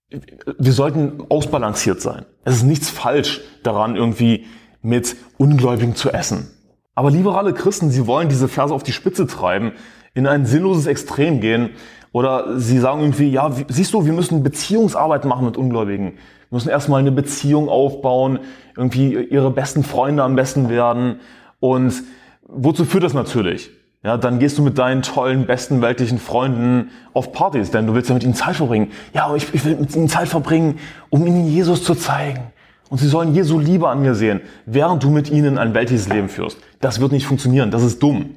wir 0.10 0.72
sollten 0.72 1.24
ausbalanciert 1.30 2.02
sein. 2.02 2.26
Es 2.46 2.56
ist 2.56 2.64
nichts 2.64 2.90
falsch 2.90 3.42
daran, 3.64 3.96
irgendwie 3.96 4.46
mit 4.82 5.16
Ungläubigen 5.38 5.96
zu 5.96 6.12
essen. 6.12 6.50
Aber 6.96 7.12
liberale 7.12 7.54
Christen, 7.54 7.92
sie 7.92 8.08
wollen 8.08 8.30
diese 8.30 8.48
Verse 8.48 8.74
auf 8.74 8.84
die 8.84 8.94
Spitze 8.94 9.28
treiben, 9.28 9.74
in 10.14 10.26
ein 10.26 10.46
sinnloses 10.46 10.88
Extrem 10.88 11.42
gehen 11.42 11.72
oder 12.12 12.60
sie 12.60 12.80
sagen 12.80 13.02
irgendwie, 13.02 13.30
ja, 13.30 13.52
siehst 13.68 13.94
du, 13.94 14.06
wir 14.06 14.14
müssen 14.14 14.42
Beziehungsarbeit 14.44 15.26
machen 15.26 15.46
mit 15.46 15.58
Ungläubigen. 15.58 16.14
Wir 16.14 16.56
müssen 16.56 16.70
erstmal 16.70 17.02
eine 17.02 17.12
Beziehung 17.12 17.70
aufbauen, 17.70 18.40
irgendwie 18.76 19.14
ihre 19.14 19.52
besten 19.52 19.84
Freunde 19.84 20.24
am 20.24 20.36
besten 20.36 20.70
werden. 20.70 21.20
Und 21.60 22.02
wozu 22.48 22.86
führt 22.86 23.04
das 23.04 23.14
natürlich? 23.14 23.70
Ja, 24.04 24.16
dann 24.18 24.40
gehst 24.40 24.58
du 24.58 24.62
mit 24.62 24.78
deinen 24.78 25.02
tollen, 25.02 25.48
besten 25.48 25.82
weltlichen 25.82 26.20
Freunden 26.20 26.92
auf 27.14 27.32
Partys, 27.32 27.72
denn 27.72 27.88
du 27.88 27.96
willst 27.96 28.10
ja 28.10 28.14
mit 28.14 28.24
ihnen 28.24 28.36
Zeit 28.36 28.56
verbringen. 28.56 28.92
Ja, 29.14 29.26
aber 29.26 29.36
ich, 29.36 29.54
ich 29.54 29.66
will 29.66 29.76
mit 29.76 29.96
ihnen 29.96 30.08
Zeit 30.08 30.28
verbringen, 30.28 30.80
um 31.10 31.26
ihnen 31.26 31.48
Jesus 31.48 31.84
zu 31.84 31.96
zeigen. 31.96 32.52
Und 32.90 33.00
sie 33.00 33.08
sollen 33.08 33.34
Jesu 33.34 33.60
Liebe 33.60 33.90
an 33.90 34.02
mir 34.02 34.16
sehen, 34.16 34.42
während 34.66 35.04
du 35.04 35.10
mit 35.10 35.30
ihnen 35.30 35.58
ein 35.58 35.74
weltliches 35.74 36.08
Leben 36.08 36.30
führst. 36.30 36.58
Das 36.80 37.02
wird 37.02 37.12
nicht 37.12 37.26
funktionieren, 37.26 37.72
das 37.72 37.84
ist 37.84 38.02
dumm. 38.02 38.36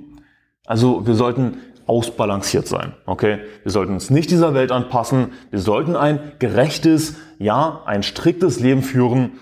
Also 0.66 1.06
wir 1.06 1.14
sollten 1.14 1.58
ausbalanciert 1.86 2.66
sein, 2.66 2.94
okay? 3.06 3.40
Wir 3.62 3.72
sollten 3.72 3.92
uns 3.92 4.10
nicht 4.10 4.30
dieser 4.30 4.54
Welt 4.54 4.72
anpassen, 4.72 5.32
wir 5.50 5.58
sollten 5.58 5.96
ein 5.96 6.20
gerechtes, 6.38 7.16
ja, 7.38 7.82
ein 7.84 8.02
striktes 8.02 8.60
Leben 8.60 8.82
führen, 8.82 9.32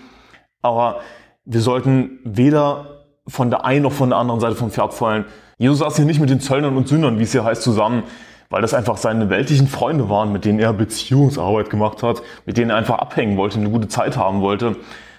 aber 0.61 0.99
wir 1.45 1.61
sollten 1.61 2.19
weder 2.23 3.05
von 3.27 3.49
der 3.51 3.65
einen 3.65 3.83
noch 3.83 3.91
von 3.91 4.09
der 4.09 4.17
anderen 4.17 4.39
Seite 4.39 4.55
vom 4.55 4.71
Pferd 4.71 4.93
fallen. 4.93 5.25
Jesus 5.59 5.79
saß 5.79 5.97
hier 5.97 6.05
nicht 6.05 6.21
mit 6.21 6.29
den 6.29 6.39
Zöllnern 6.39 6.77
und 6.77 6.87
Sündern, 6.87 7.19
wie 7.19 7.23
es 7.23 7.33
hier 7.33 7.43
heißt, 7.43 7.61
zusammen, 7.61 8.03
weil 8.49 8.61
das 8.61 8.73
einfach 8.73 8.95
seine 8.95 9.29
weltlichen 9.29 9.67
Freunde 9.67 10.09
waren, 10.09 10.31
mit 10.31 10.45
denen 10.45 10.57
er 10.57 10.71
Beziehungsarbeit 10.71 11.69
gemacht 11.69 12.01
hat, 12.01 12.23
mit 12.45 12.57
denen 12.57 12.71
er 12.71 12.77
einfach 12.77 12.97
abhängen 12.97 13.35
wollte, 13.35 13.59
eine 13.59 13.69
gute 13.69 13.89
Zeit 13.89 14.15
haben 14.15 14.39
wollte, 14.39 14.77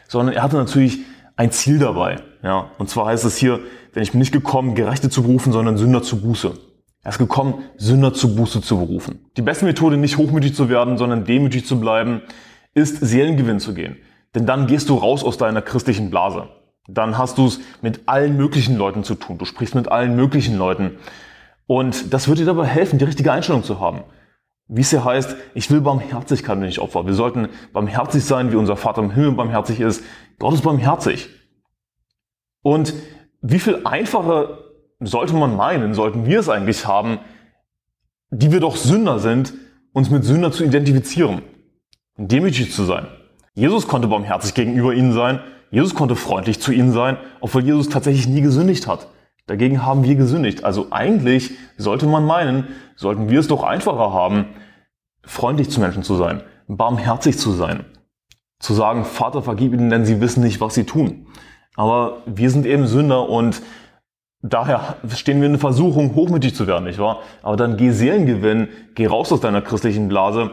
sondern 0.09 0.35
er 0.35 0.42
hatte 0.42 0.56
natürlich 0.56 1.00
ein 1.37 1.52
Ziel 1.52 1.78
dabei. 1.78 2.16
Ja, 2.42 2.70
und 2.78 2.88
zwar 2.88 3.06
heißt 3.06 3.26
es 3.26 3.37
hier, 3.37 3.61
denn 3.94 4.02
ich 4.02 4.12
bin 4.12 4.18
nicht 4.18 4.32
gekommen, 4.32 4.75
Gerechte 4.75 5.11
zu 5.11 5.23
berufen, 5.23 5.52
sondern 5.52 5.76
Sünder 5.76 6.02
zu 6.02 6.23
Buße. 6.23 6.54
Er 7.02 7.11
ist 7.11 7.18
gekommen, 7.18 7.64
Sünder 7.76 8.14
zu 8.14 8.35
Buße 8.35 8.62
zu 8.62 8.78
berufen. 8.78 9.26
Die 9.37 9.42
beste 9.42 9.66
Methode, 9.66 9.99
nicht 9.99 10.16
hochmütig 10.16 10.54
zu 10.54 10.70
werden, 10.70 10.97
sondern 10.97 11.26
demütig 11.26 11.66
zu 11.66 11.78
bleiben, 11.78 12.23
ist 12.73 12.97
Seelengewinn 12.97 13.61
zu 13.61 13.75
gehen. 13.75 13.99
Denn 14.35 14.47
dann 14.47 14.66
gehst 14.66 14.88
du 14.88 14.94
raus 14.94 15.23
aus 15.23 15.37
deiner 15.37 15.61
christlichen 15.61 16.09
Blase. 16.09 16.49
Dann 16.89 17.19
hast 17.19 17.39
du 17.39 17.47
es 17.47 17.61
mit 17.83 18.09
allen 18.09 18.37
möglichen 18.37 18.77
Leuten 18.77 19.05
zu 19.05 19.15
tun. 19.15 19.39
Du 19.39 19.45
sprichst 19.45 19.75
mit 19.75 19.89
allen 19.89 20.17
möglichen 20.17 20.57
Leuten. 20.57 20.99
Und 21.67 22.13
das 22.13 22.27
wird 22.29 22.39
dir 22.39 22.47
dabei 22.47 22.67
helfen, 22.67 22.99
die 22.99 23.05
richtige 23.05 23.33
Einstellung 23.33 23.63
zu 23.63 23.81
haben. 23.81 24.03
Wie 24.67 24.81
es 24.81 24.91
hier 24.91 25.05
heißt, 25.05 25.37
ich 25.55 25.71
will 25.71 25.81
Barmherzigkeit 25.81 26.57
und 26.57 26.63
nicht 26.63 26.79
Opfer. 26.79 27.07
Wir 27.07 27.15
sollten 27.15 27.49
barmherzig 27.73 28.25
sein, 28.25 28.53
wie 28.53 28.57
unser 28.57 28.77
Vater 28.77 29.03
im 29.03 29.11
Himmel 29.11 29.33
barmherzig 29.33 29.81
ist. 29.81 30.05
Gott 30.39 30.55
ist 30.55 30.63
barmherzig. 30.63 31.29
Und 32.63 32.95
wie 33.43 33.59
viel 33.59 33.81
einfacher 33.85 34.59
sollte 35.01 35.35
man 35.35 35.57
meinen, 35.57 35.95
sollten 35.95 36.27
wir 36.27 36.41
es 36.41 36.49
eigentlich 36.49 36.87
haben, 36.87 37.19
die 38.31 38.53
wir 38.53 38.61
doch 38.61 38.77
Sünder 38.77 39.19
sind, 39.19 39.55
uns 39.93 40.11
mit 40.11 40.25
Sünder 40.25 40.53
zu 40.53 40.65
identifizieren, 40.65 41.43
demütig 42.17 42.73
zu 42.73 42.85
sein. 42.85 43.09
Jesus 43.55 43.89
konnte 43.89 44.09
barmherzig 44.09 44.55
gegenüber 44.55 44.95
ihnen 44.95 45.13
sein, 45.13 45.41
Jesus 45.71 45.95
konnte 45.95 46.17
freundlich 46.17 46.61
zu 46.61 46.73
ihnen 46.73 46.93
sein, 46.93 47.17
obwohl 47.41 47.65
Jesus 47.65 47.89
tatsächlich 47.89 48.27
nie 48.27 48.41
gesündigt 48.41 48.87
hat. 48.87 49.09
Dagegen 49.47 49.85
haben 49.85 50.05
wir 50.05 50.15
gesündigt. 50.15 50.65
Also 50.65 50.89
eigentlich 50.91 51.53
sollte 51.77 52.07
man 52.07 52.25
meinen, 52.25 52.69
sollten 52.97 53.31
wir 53.31 53.41
es 53.41 53.49
doch 53.49 53.62
einfacher 53.62 54.12
haben, 54.12 54.47
freundlich 55.23 55.71
zu 55.71 55.81
Menschen 55.81 56.03
zu 56.03 56.17
sein, 56.17 56.43
barmherzig 56.69 57.39
zu 57.39 57.53
sein. 57.53 57.85
Zu 58.59 58.75
sagen, 58.75 59.05
Vater, 59.05 59.43
vergib 59.43 59.73
ihnen, 59.73 59.91
denn 59.91 60.05
sie 60.05 60.21
wissen 60.21 60.43
nicht, 60.43 60.61
was 60.61 60.75
sie 60.75 60.85
tun. 60.85 61.27
Aber 61.77 62.19
wir 62.27 62.50
sind 62.50 62.67
eben 62.67 62.87
Sünder 62.87 63.29
und 63.29 63.62
daher 64.43 64.97
stehen 65.15 65.41
wir 65.41 65.47
in 65.47 65.53
der 65.53 65.61
Versuchung, 65.61 66.15
hochmütig 66.15 66.55
zu 66.55 66.67
werden, 66.67 66.85
nicht 66.85 66.99
wahr? 66.99 67.21
Aber 67.43 67.57
dann 67.57 67.77
geh 67.77 67.91
Seelengewinn, 67.91 68.69
geh 68.95 69.07
raus 69.07 69.33
aus 69.33 69.41
deiner 69.41 69.62
christlichen 69.62 70.09
Blase. 70.09 70.53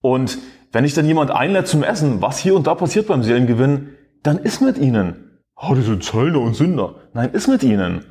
Und 0.00 0.38
wenn 0.72 0.84
ich 0.84 0.94
dann 0.94 1.06
jemand 1.06 1.30
einlädt 1.30 1.68
zum 1.68 1.82
Essen, 1.82 2.22
was 2.22 2.38
hier 2.38 2.54
und 2.54 2.66
da 2.66 2.74
passiert 2.74 3.06
beim 3.06 3.22
Seelengewinn, 3.22 3.95
dann 4.26 4.38
ist 4.38 4.60
mit 4.60 4.78
ihnen. 4.78 5.40
Oh, 5.56 5.74
die 5.74 5.82
sind 5.82 6.02
Zöllner 6.02 6.40
und 6.40 6.54
Sünder. 6.54 6.96
Nein, 7.12 7.30
ist 7.30 7.46
mit 7.46 7.62
ihnen. 7.62 8.04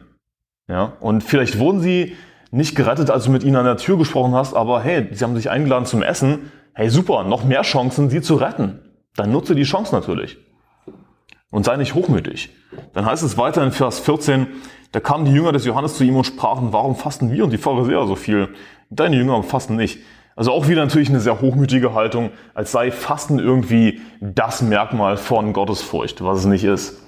Ja, 0.68 0.94
und 1.00 1.22
vielleicht 1.22 1.60
wurden 1.60 1.82
sie 1.82 2.16
nicht 2.52 2.76
gerettet, 2.76 3.10
als 3.10 3.26
du 3.26 3.32
mit 3.32 3.44
ihnen 3.44 3.58
an 3.58 3.66
der 3.66 3.78
Tür 3.78 3.98
gesprochen 3.98 4.34
hast, 4.34 4.54
aber 4.54 4.82
hey, 4.82 5.10
sie 5.12 5.24
haben 5.24 5.36
sich 5.36 5.50
eingeladen 5.50 5.86
zum 5.86 6.02
Essen. 6.02 6.52
Hey, 6.74 6.90
super, 6.90 7.24
noch 7.24 7.44
mehr 7.44 7.62
Chancen, 7.64 8.10
sie 8.10 8.22
zu 8.22 8.36
retten. 8.36 8.80
Dann 9.16 9.32
nutze 9.32 9.56
die 9.56 9.64
Chance 9.64 9.94
natürlich. 9.94 10.38
Und 11.52 11.66
sei 11.66 11.76
nicht 11.76 11.94
hochmütig. 11.94 12.50
Dann 12.94 13.06
heißt 13.06 13.24
es 13.24 13.38
weiter 13.38 13.64
in 13.64 13.72
Vers 13.72 14.00
14, 14.00 14.48
da 14.92 15.00
kamen 15.02 15.26
die 15.26 15.32
Jünger 15.32 15.52
des 15.52 15.66
Johannes 15.66 15.98
zu 15.98 16.04
ihm 16.04 16.16
und 16.16 16.24
sprachen, 16.24 16.72
warum 16.72 16.96
fasten 16.96 17.32
wir 17.32 17.44
und 17.44 17.52
die 17.52 17.58
Pharisäer 17.58 18.08
so 18.08 18.16
viel? 18.16 18.50
Deine 18.90 19.18
Jünger 19.18 19.44
fasten 19.44 19.76
nicht. 19.76 20.00
Also 20.36 20.52
auch 20.52 20.68
wieder 20.68 20.84
natürlich 20.84 21.10
eine 21.10 21.22
sehr 21.22 21.40
hochmütige 21.40 21.94
Haltung, 21.94 22.32
als 22.54 22.72
sei 22.72 22.92
Fasten 22.92 23.40
irgendwie 23.40 24.02
das 24.20 24.62
Merkmal 24.62 25.16
von 25.16 25.54
Gottesfurcht, 25.54 26.24
was 26.24 26.40
es 26.40 26.46
nicht 26.46 26.66
ist. 26.66 27.02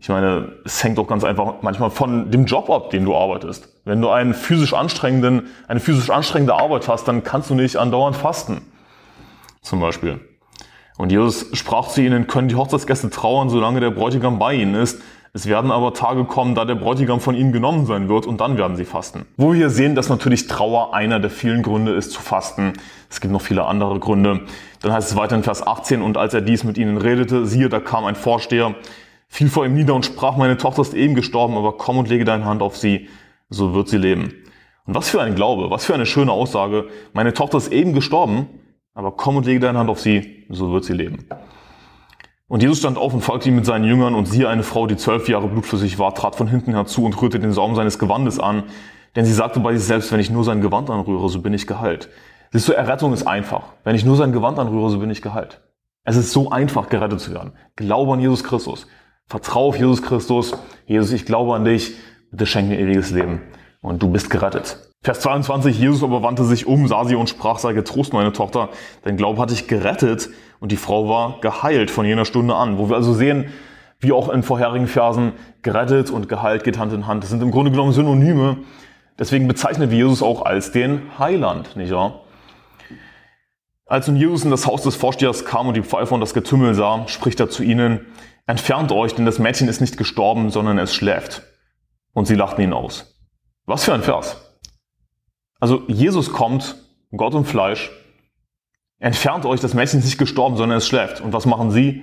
Ich 0.00 0.08
meine, 0.08 0.52
es 0.64 0.82
hängt 0.82 0.96
doch 0.96 1.06
ganz 1.06 1.24
einfach 1.24 1.56
manchmal 1.62 1.90
von 1.90 2.30
dem 2.30 2.46
Job 2.46 2.70
ab, 2.70 2.90
den 2.90 3.04
du 3.04 3.14
arbeitest. 3.14 3.68
Wenn 3.84 4.00
du 4.00 4.08
einen 4.08 4.32
physisch 4.32 4.72
anstrengenden, 4.72 5.48
eine 5.68 5.80
physisch 5.80 6.10
anstrengende 6.10 6.54
Arbeit 6.54 6.88
hast, 6.88 7.06
dann 7.06 7.22
kannst 7.22 7.50
du 7.50 7.54
nicht 7.54 7.76
andauernd 7.76 8.16
fasten. 8.16 8.62
Zum 9.60 9.80
Beispiel. 9.80 10.20
Und 10.96 11.12
Jesus 11.12 11.46
sprach 11.52 11.88
zu 11.88 12.02
ihnen, 12.02 12.26
können 12.26 12.48
die 12.48 12.56
Hochzeitsgäste 12.56 13.10
trauern, 13.10 13.50
solange 13.50 13.80
der 13.80 13.90
Bräutigam 13.90 14.38
bei 14.38 14.54
ihnen 14.54 14.74
ist. 14.74 15.02
Es 15.32 15.46
werden 15.46 15.70
aber 15.70 15.94
Tage 15.94 16.24
kommen, 16.24 16.56
da 16.56 16.64
der 16.64 16.74
Bräutigam 16.74 17.20
von 17.20 17.36
ihnen 17.36 17.52
genommen 17.52 17.86
sein 17.86 18.08
wird 18.08 18.26
und 18.26 18.40
dann 18.40 18.58
werden 18.58 18.76
sie 18.76 18.84
fasten. 18.84 19.26
Wo 19.36 19.52
wir 19.52 19.70
sehen, 19.70 19.94
dass 19.94 20.08
natürlich 20.08 20.48
Trauer 20.48 20.92
einer 20.92 21.20
der 21.20 21.30
vielen 21.30 21.62
Gründe 21.62 21.92
ist 21.92 22.10
zu 22.10 22.20
fasten. 22.20 22.72
Es 23.08 23.20
gibt 23.20 23.32
noch 23.32 23.40
viele 23.40 23.64
andere 23.64 24.00
Gründe. 24.00 24.40
Dann 24.82 24.92
heißt 24.92 25.10
es 25.10 25.16
weiter 25.16 25.36
in 25.36 25.44
Vers 25.44 25.64
18, 25.64 26.02
und 26.02 26.16
als 26.16 26.34
er 26.34 26.40
dies 26.40 26.64
mit 26.64 26.78
ihnen 26.78 26.96
redete, 26.96 27.46
siehe, 27.46 27.68
da 27.68 27.78
kam 27.78 28.06
ein 28.06 28.16
Vorsteher, 28.16 28.74
fiel 29.28 29.48
vor 29.48 29.64
ihm 29.64 29.74
nieder 29.74 29.94
und 29.94 30.04
sprach, 30.04 30.36
meine 30.36 30.56
Tochter 30.56 30.82
ist 30.82 30.94
eben 30.94 31.14
gestorben, 31.14 31.56
aber 31.56 31.76
komm 31.76 31.98
und 31.98 32.08
lege 32.08 32.24
deine 32.24 32.44
Hand 32.44 32.60
auf 32.60 32.76
sie, 32.76 33.08
so 33.48 33.72
wird 33.72 33.88
sie 33.88 33.98
leben. 33.98 34.34
Und 34.86 34.96
was 34.96 35.10
für 35.10 35.22
ein 35.22 35.36
Glaube, 35.36 35.70
was 35.70 35.84
für 35.84 35.94
eine 35.94 36.06
schöne 36.06 36.32
Aussage. 36.32 36.88
Meine 37.12 37.32
Tochter 37.34 37.58
ist 37.58 37.70
eben 37.70 37.92
gestorben, 37.92 38.48
aber 38.94 39.12
komm 39.12 39.36
und 39.36 39.46
lege 39.46 39.60
deine 39.60 39.78
Hand 39.78 39.90
auf 39.90 40.00
sie, 40.00 40.44
so 40.48 40.72
wird 40.72 40.84
sie 40.84 40.94
leben. 40.94 41.28
Und 42.50 42.64
Jesus 42.64 42.78
stand 42.78 42.98
auf 42.98 43.14
und 43.14 43.20
folgte 43.20 43.48
ihm 43.48 43.54
mit 43.54 43.64
seinen 43.64 43.84
Jüngern 43.84 44.16
und 44.16 44.26
siehe 44.26 44.48
eine 44.48 44.64
Frau, 44.64 44.88
die 44.88 44.96
zwölf 44.96 45.28
Jahre 45.28 45.46
blutflüssig 45.46 46.00
war, 46.00 46.16
trat 46.16 46.34
von 46.34 46.48
hinten 46.48 46.72
herzu 46.72 47.04
und 47.04 47.22
rührte 47.22 47.38
den 47.38 47.52
Saum 47.52 47.76
seines 47.76 48.00
Gewandes 48.00 48.40
an, 48.40 48.64
denn 49.14 49.24
sie 49.24 49.32
sagte 49.32 49.60
bei 49.60 49.76
sich 49.76 49.86
selbst, 49.86 50.10
wenn 50.10 50.18
ich 50.18 50.30
nur 50.30 50.42
sein 50.42 50.60
Gewand 50.60 50.90
anrühre, 50.90 51.28
so 51.28 51.40
bin 51.40 51.54
ich 51.54 51.68
geheilt. 51.68 52.08
Siehst 52.50 52.66
du, 52.66 52.72
Errettung 52.72 53.12
ist 53.12 53.24
einfach. 53.24 53.74
Wenn 53.84 53.94
ich 53.94 54.04
nur 54.04 54.16
sein 54.16 54.32
Gewand 54.32 54.58
anrühre, 54.58 54.90
so 54.90 54.98
bin 54.98 55.10
ich 55.10 55.22
geheilt. 55.22 55.60
Es 56.02 56.16
ist 56.16 56.32
so 56.32 56.50
einfach, 56.50 56.88
gerettet 56.88 57.20
zu 57.20 57.32
werden. 57.32 57.52
Glaube 57.76 58.14
an 58.14 58.18
Jesus 58.18 58.42
Christus. 58.42 58.88
Vertraue 59.26 59.68
auf 59.68 59.78
Jesus 59.78 60.02
Christus. 60.02 60.52
Jesus, 60.86 61.12
ich 61.12 61.26
glaube 61.26 61.54
an 61.54 61.64
dich. 61.64 61.94
Bitte 62.32 62.46
schenk 62.46 62.68
mir 62.68 62.80
ewiges 62.80 63.12
Leben. 63.12 63.42
Und 63.80 64.02
du 64.02 64.10
bist 64.10 64.28
gerettet. 64.28 64.89
Vers 65.02 65.20
22, 65.20 65.78
Jesus 65.78 66.02
aber 66.02 66.22
wandte 66.22 66.44
sich 66.44 66.66
um, 66.66 66.86
sah 66.86 67.06
sie 67.06 67.14
und 67.14 67.28
sprach, 67.28 67.58
sei 67.58 67.72
getrost, 67.72 68.12
meine 68.12 68.32
Tochter, 68.34 68.68
dein 69.02 69.16
Glaube 69.16 69.40
hat 69.40 69.50
dich 69.50 69.66
gerettet 69.66 70.28
und 70.60 70.72
die 70.72 70.76
Frau 70.76 71.08
war 71.08 71.40
geheilt 71.40 71.90
von 71.90 72.04
jener 72.04 72.26
Stunde 72.26 72.54
an. 72.54 72.76
Wo 72.76 72.90
wir 72.90 72.96
also 72.96 73.14
sehen, 73.14 73.46
wie 73.98 74.12
auch 74.12 74.28
in 74.28 74.42
vorherigen 74.42 74.86
Versen, 74.86 75.32
gerettet 75.62 76.10
und 76.10 76.28
geheilt 76.28 76.64
geht 76.64 76.78
Hand 76.78 76.92
in 76.92 77.06
Hand. 77.06 77.22
Das 77.22 77.30
sind 77.30 77.42
im 77.42 77.50
Grunde 77.50 77.70
genommen 77.70 77.92
Synonyme. 77.92 78.58
Deswegen 79.18 79.48
bezeichnen 79.48 79.90
wir 79.90 79.96
Jesus 79.96 80.22
auch 80.22 80.42
als 80.42 80.70
den 80.70 81.18
Heiland, 81.18 81.76
nicht 81.76 81.92
wahr? 81.92 82.20
Als 83.86 84.06
nun 84.06 84.16
Jesus 84.16 84.44
in 84.44 84.50
das 84.50 84.66
Haus 84.66 84.82
des 84.82 84.96
Vorstehers 84.96 85.46
kam 85.46 85.66
und 85.66 85.74
die 85.74 85.82
Pfeife 85.82 86.14
und 86.14 86.20
das 86.20 86.34
Getümmel 86.34 86.74
sah, 86.74 87.08
spricht 87.08 87.40
er 87.40 87.48
zu 87.48 87.62
ihnen, 87.62 88.06
Entfernt 88.46 88.90
euch, 88.90 89.14
denn 89.14 89.26
das 89.26 89.38
Mädchen 89.38 89.68
ist 89.68 89.80
nicht 89.80 89.96
gestorben, 89.96 90.50
sondern 90.50 90.76
es 90.78 90.92
schläft. 90.92 91.42
Und 92.12 92.26
sie 92.26 92.34
lachten 92.34 92.62
ihn 92.62 92.72
aus. 92.72 93.14
Was 93.64 93.84
für 93.84 93.94
ein 93.94 94.02
Vers. 94.02 94.49
Also 95.60 95.82
Jesus 95.86 96.32
kommt, 96.32 96.76
Gott 97.14 97.34
im 97.34 97.44
Fleisch, 97.44 97.90
entfernt 98.98 99.44
euch, 99.46 99.60
das 99.60 99.74
Mädchen 99.74 100.00
ist 100.00 100.06
nicht 100.06 100.18
gestorben, 100.18 100.56
sondern 100.56 100.78
es 100.78 100.88
schläft. 100.88 101.20
Und 101.20 101.32
was 101.32 101.46
machen 101.46 101.70
sie? 101.70 102.02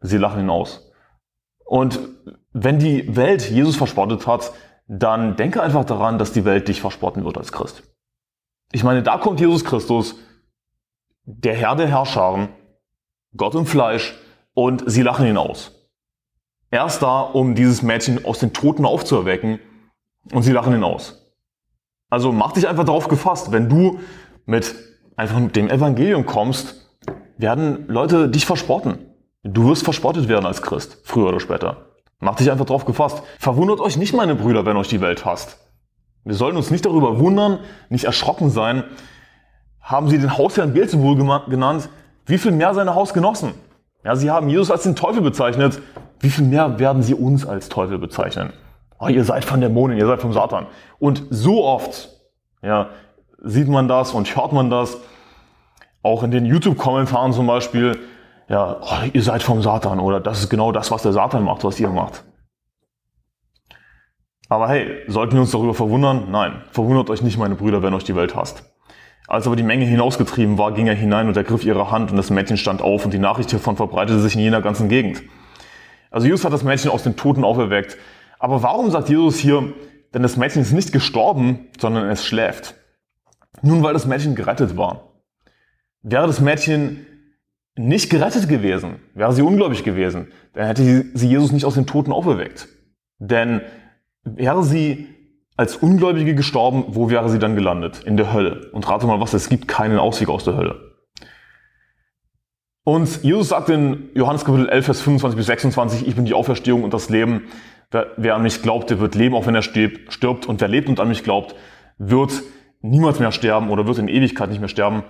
Sie 0.00 0.18
lachen 0.18 0.40
ihn 0.40 0.50
aus. 0.50 0.92
Und 1.64 2.00
wenn 2.52 2.78
die 2.78 3.16
Welt 3.16 3.48
Jesus 3.50 3.76
verspottet 3.76 4.26
hat, 4.26 4.52
dann 4.88 5.36
denke 5.36 5.62
einfach 5.62 5.84
daran, 5.84 6.18
dass 6.18 6.32
die 6.32 6.44
Welt 6.44 6.66
dich 6.68 6.80
verspotten 6.80 7.24
wird 7.24 7.38
als 7.38 7.52
Christ. 7.52 7.82
Ich 8.72 8.84
meine, 8.84 9.02
da 9.02 9.18
kommt 9.18 9.40
Jesus 9.40 9.64
Christus, 9.64 10.16
der 11.24 11.54
Herr 11.54 11.76
der 11.76 11.88
Herrscharen, 11.88 12.48
Gott 13.36 13.54
im 13.54 13.66
Fleisch, 13.66 14.14
und 14.54 14.82
sie 14.90 15.02
lachen 15.02 15.26
ihn 15.26 15.36
aus. 15.36 15.72
Er 16.70 16.86
ist 16.86 17.00
da, 17.00 17.20
um 17.20 17.54
dieses 17.54 17.82
Mädchen 17.82 18.24
aus 18.24 18.40
den 18.40 18.52
Toten 18.52 18.84
aufzuerwecken 18.84 19.60
und 20.32 20.42
sie 20.42 20.52
lachen 20.52 20.74
ihn 20.74 20.84
aus. 20.84 21.27
Also 22.10 22.32
mach 22.32 22.52
dich 22.52 22.68
einfach 22.68 22.84
darauf 22.84 23.08
gefasst, 23.08 23.52
wenn 23.52 23.68
du 23.68 24.00
mit 24.46 24.74
einfach 25.16 25.38
mit 25.38 25.56
dem 25.56 25.68
Evangelium 25.68 26.24
kommst, 26.24 26.88
werden 27.36 27.86
Leute 27.88 28.28
dich 28.28 28.46
verspotten. 28.46 28.98
Du 29.42 29.68
wirst 29.68 29.84
verspottet 29.84 30.28
werden 30.28 30.46
als 30.46 30.62
Christ, 30.62 30.98
früher 31.04 31.28
oder 31.28 31.40
später. 31.40 31.88
Macht 32.20 32.40
dich 32.40 32.50
einfach 32.50 32.64
drauf 32.64 32.84
gefasst. 32.84 33.22
Verwundert 33.38 33.80
euch 33.80 33.96
nicht, 33.96 34.14
meine 34.14 34.34
Brüder, 34.34 34.66
wenn 34.66 34.76
euch 34.76 34.88
die 34.88 35.00
Welt 35.00 35.24
hasst. 35.24 35.58
Wir 36.24 36.34
sollten 36.34 36.56
uns 36.56 36.70
nicht 36.70 36.84
darüber 36.84 37.20
wundern, 37.20 37.60
nicht 37.88 38.04
erschrocken 38.04 38.50
sein. 38.50 38.84
Haben 39.80 40.08
sie 40.08 40.18
den 40.18 40.36
Hausherrn 40.36 40.74
Beelzebul 40.74 41.16
genannt? 41.16 41.88
Wie 42.26 42.38
viel 42.38 42.52
mehr 42.52 42.74
seine 42.74 42.94
Hausgenossen? 42.94 43.54
Ja, 44.04 44.16
sie 44.16 44.30
haben 44.30 44.48
Jesus 44.48 44.70
als 44.70 44.82
den 44.82 44.96
Teufel 44.96 45.22
bezeichnet. 45.22 45.80
Wie 46.20 46.30
viel 46.30 46.44
mehr 46.44 46.78
werden 46.78 47.02
sie 47.02 47.14
uns 47.14 47.46
als 47.46 47.68
Teufel 47.68 47.98
bezeichnen? 47.98 48.52
Oh, 48.98 49.08
ihr 49.08 49.24
seid 49.24 49.44
von 49.44 49.60
Dämonen, 49.60 49.96
ihr 49.96 50.06
seid 50.06 50.20
vom 50.20 50.32
Satan. 50.32 50.66
Und 50.98 51.24
so 51.30 51.64
oft, 51.64 52.08
ja, 52.62 52.90
sieht 53.42 53.68
man 53.68 53.88
das 53.88 54.12
und 54.12 54.34
hört 54.34 54.52
man 54.52 54.70
das. 54.70 54.98
Auch 56.02 56.22
in 56.22 56.30
den 56.30 56.44
YouTube-Kommentaren 56.46 57.32
zum 57.32 57.46
Beispiel, 57.46 57.98
ja, 58.48 58.80
oh, 58.80 59.06
ihr 59.12 59.22
seid 59.22 59.42
vom 59.42 59.62
Satan 59.62 60.00
oder 60.00 60.20
das 60.20 60.40
ist 60.40 60.48
genau 60.48 60.72
das, 60.72 60.90
was 60.90 61.02
der 61.02 61.12
Satan 61.12 61.44
macht, 61.44 61.64
was 61.64 61.78
ihr 61.78 61.90
macht. 61.90 62.24
Aber 64.48 64.68
hey, 64.68 65.02
sollten 65.06 65.34
wir 65.34 65.42
uns 65.42 65.50
darüber 65.50 65.74
verwundern? 65.74 66.30
Nein, 66.30 66.62
verwundert 66.70 67.10
euch 67.10 67.22
nicht, 67.22 67.38
meine 67.38 67.54
Brüder, 67.54 67.82
wenn 67.82 67.92
euch 67.92 68.04
die 68.04 68.16
Welt 68.16 68.34
hasst. 68.34 68.64
Als 69.26 69.46
aber 69.46 69.56
die 69.56 69.62
Menge 69.62 69.84
hinausgetrieben 69.84 70.56
war, 70.56 70.72
ging 70.72 70.86
er 70.86 70.94
hinein 70.94 71.28
und 71.28 71.36
ergriff 71.36 71.64
ihre 71.64 71.90
Hand 71.90 72.10
und 72.10 72.16
das 72.16 72.30
Mädchen 72.30 72.56
stand 72.56 72.80
auf 72.80 73.04
und 73.04 73.12
die 73.12 73.18
Nachricht 73.18 73.50
hiervon 73.50 73.76
verbreitete 73.76 74.20
sich 74.20 74.34
in 74.34 74.40
jener 74.40 74.62
ganzen 74.62 74.88
Gegend. 74.88 75.22
Also 76.10 76.26
Jesus 76.26 76.46
hat 76.46 76.52
das 76.54 76.62
Mädchen 76.64 76.90
aus 76.90 77.02
den 77.02 77.16
Toten 77.16 77.44
auferweckt. 77.44 77.98
Aber 78.38 78.62
warum 78.62 78.90
sagt 78.90 79.08
Jesus 79.08 79.38
hier, 79.38 79.72
denn 80.14 80.22
das 80.22 80.36
Mädchen 80.36 80.62
ist 80.62 80.72
nicht 80.72 80.92
gestorben, 80.92 81.68
sondern 81.78 82.08
es 82.08 82.24
schläft? 82.24 82.74
Nun, 83.62 83.82
weil 83.82 83.92
das 83.92 84.06
Mädchen 84.06 84.34
gerettet 84.34 84.76
war. 84.76 85.12
Wäre 86.02 86.26
das 86.26 86.40
Mädchen 86.40 87.06
nicht 87.74 88.10
gerettet 88.10 88.48
gewesen, 88.48 88.96
wäre 89.14 89.32
sie 89.32 89.42
ungläubig 89.42 89.84
gewesen, 89.84 90.28
dann 90.52 90.66
hätte 90.66 91.04
sie 91.14 91.28
Jesus 91.28 91.52
nicht 91.52 91.64
aus 91.64 91.74
den 91.74 91.86
Toten 91.86 92.12
auferweckt. 92.12 92.68
Denn 93.18 93.60
wäre 94.24 94.64
sie 94.64 95.06
als 95.56 95.76
Ungläubige 95.76 96.34
gestorben, 96.34 96.84
wo 96.88 97.10
wäre 97.10 97.28
sie 97.30 97.38
dann 97.38 97.56
gelandet? 97.56 98.02
In 98.04 98.16
der 98.16 98.32
Hölle. 98.32 98.70
Und 98.72 98.88
rate 98.88 99.06
mal 99.06 99.20
was, 99.20 99.34
es 99.34 99.48
gibt 99.48 99.68
keinen 99.68 99.98
Ausweg 99.98 100.28
aus 100.28 100.44
der 100.44 100.56
Hölle. 100.56 100.88
Und 102.84 103.22
Jesus 103.22 103.50
sagt 103.50 103.68
in 103.68 104.08
Johannes 104.14 104.44
Kapitel 104.44 104.68
11, 104.68 104.84
Vers 104.84 105.00
25 105.02 105.36
bis 105.36 105.46
26, 105.46 106.06
ich 106.06 106.16
bin 106.16 106.24
die 106.24 106.32
Auferstehung 106.32 106.84
und 106.84 106.94
das 106.94 107.10
Leben. 107.10 107.48
Wer, 107.90 108.08
wer 108.16 108.34
an 108.34 108.42
mich 108.42 108.62
glaubt, 108.62 108.90
der 108.90 109.00
wird 109.00 109.14
leben, 109.14 109.34
auch 109.34 109.46
wenn 109.46 109.54
er 109.54 109.62
stirbt. 109.62 110.46
Und 110.46 110.60
wer 110.60 110.68
lebt 110.68 110.88
und 110.88 111.00
an 111.00 111.08
mich 111.08 111.24
glaubt, 111.24 111.54
wird 111.98 112.32
niemals 112.80 113.18
mehr 113.18 113.32
sterben 113.32 113.70
oder 113.70 113.86
wird 113.86 113.98
in 113.98 114.08
Ewigkeit 114.08 114.50
nicht 114.50 114.60
mehr 114.60 114.68
sterben. 114.68 115.04